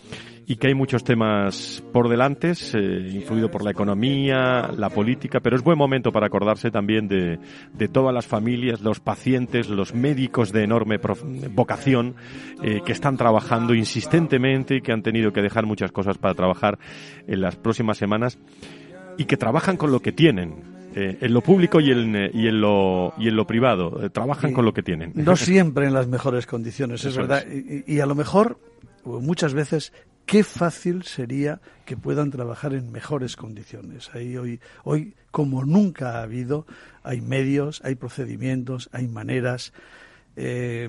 [0.46, 5.54] y que hay muchos temas por delante, eh, influido por la economía, la política, pero
[5.54, 7.38] es buen momento para acordarse también de,
[7.72, 10.98] de todas las familias, los pacientes, los médicos de enorme
[11.50, 12.16] vocación
[12.64, 16.78] eh, que están trabajando insistentemente y que han tenido que dejar muchas cosas para trabajar
[17.28, 18.38] en las próximas semanas
[19.18, 20.79] y que trabajan con lo que tienen.
[20.94, 24.10] Eh, en lo público y en, y en, lo, y en lo privado.
[24.10, 25.12] trabajan con lo que tienen.
[25.14, 27.44] No siempre en las mejores condiciones, es verdad.
[27.46, 28.58] Y, y, a lo mejor,
[29.04, 29.92] muchas veces,
[30.26, 34.10] qué fácil sería que puedan trabajar en mejores condiciones.
[34.14, 36.66] Ahí hoy, hoy, como nunca ha habido,
[37.02, 39.72] hay medios, hay procedimientos, hay maneras,
[40.36, 40.88] eh,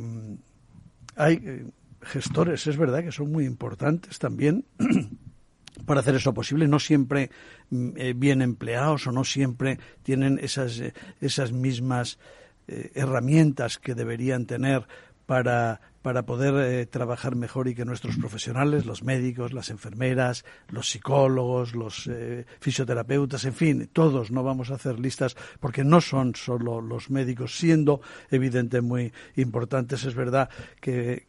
[1.16, 1.66] hay eh,
[2.04, 4.66] gestores, es verdad que son muy importantes también
[5.86, 6.68] para hacer eso posible.
[6.68, 7.32] No siempre
[7.72, 10.82] eh, bien empleados o no siempre tienen esas,
[11.20, 12.20] esas mismas
[12.68, 14.88] herramientas que deberían tener
[15.26, 20.90] para para poder eh, trabajar mejor y que nuestros profesionales, los médicos, las enfermeras, los
[20.90, 26.36] psicólogos, los eh, fisioterapeutas, en fin, todos no vamos a hacer listas porque no son
[26.36, 30.04] solo los médicos, siendo evidente muy importantes.
[30.04, 30.50] Es verdad
[30.80, 31.28] que,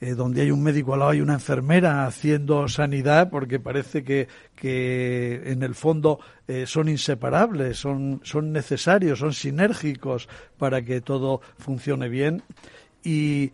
[0.00, 4.28] eh, donde hay un médico al lado hay una enfermera haciendo sanidad porque parece que,
[5.44, 6.20] en el fondo
[6.66, 10.28] son inseparables, son, son necesarios, son sinérgicos
[10.58, 12.42] para que todo funcione bien.
[13.02, 13.52] Y,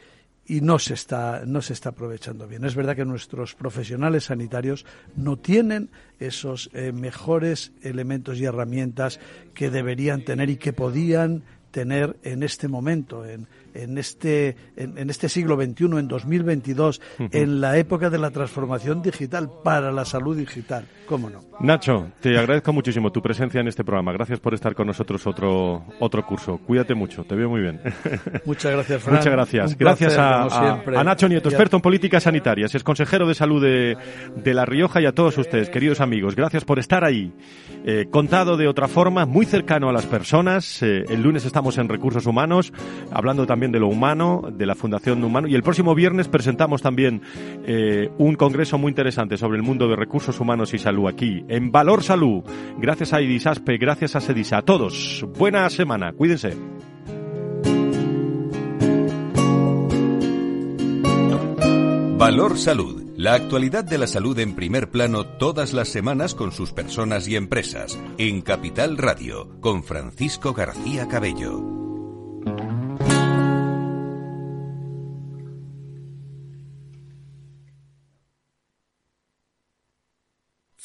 [0.48, 2.64] y no se está no se está aprovechando bien.
[2.64, 9.20] Es verdad que nuestros profesionales sanitarios no tienen esos eh, mejores elementos y herramientas
[9.54, 13.46] que deberían tener y que podían tener en este momento, en,
[13.78, 19.50] en este, en, este siglo XXI, en 2022, en la época de la transformación digital,
[19.62, 20.86] para la salud digital.
[21.06, 21.40] ¿Cómo no?
[21.60, 24.12] Nacho, te agradezco muchísimo tu presencia en este programa.
[24.12, 26.58] Gracias por estar con nosotros otro, otro curso.
[26.58, 27.80] Cuídate mucho, te veo muy bien.
[28.44, 29.16] Muchas gracias, Fran.
[29.16, 29.78] Muchas gracias.
[29.78, 33.96] gracias a, Nacho Nieto, experto en políticas sanitarias, es consejero de salud de,
[34.36, 36.36] de La Rioja y a todos ustedes, queridos amigos.
[36.36, 37.32] Gracias por estar ahí.
[37.84, 40.82] Eh, contado de otra forma, muy cercano a las personas.
[40.82, 42.72] Eh, el lunes estamos en Recursos Humanos,
[43.10, 45.48] hablando también De lo Humano, de la Fundación Humano.
[45.48, 47.22] Y el próximo viernes presentamos también
[47.66, 51.70] eh, un congreso muy interesante sobre el mundo de recursos humanos y salud aquí, en
[51.70, 52.42] Valor Salud.
[52.78, 54.58] Gracias a Idisaspe, gracias a Sedisa.
[54.58, 56.56] A todos, buena semana, cuídense.
[62.18, 63.04] Valor Salud.
[63.16, 67.36] La actualidad de la salud en primer plano todas las semanas con sus personas y
[67.36, 67.98] empresas.
[68.18, 71.97] En Capital Radio, con Francisco García Cabello.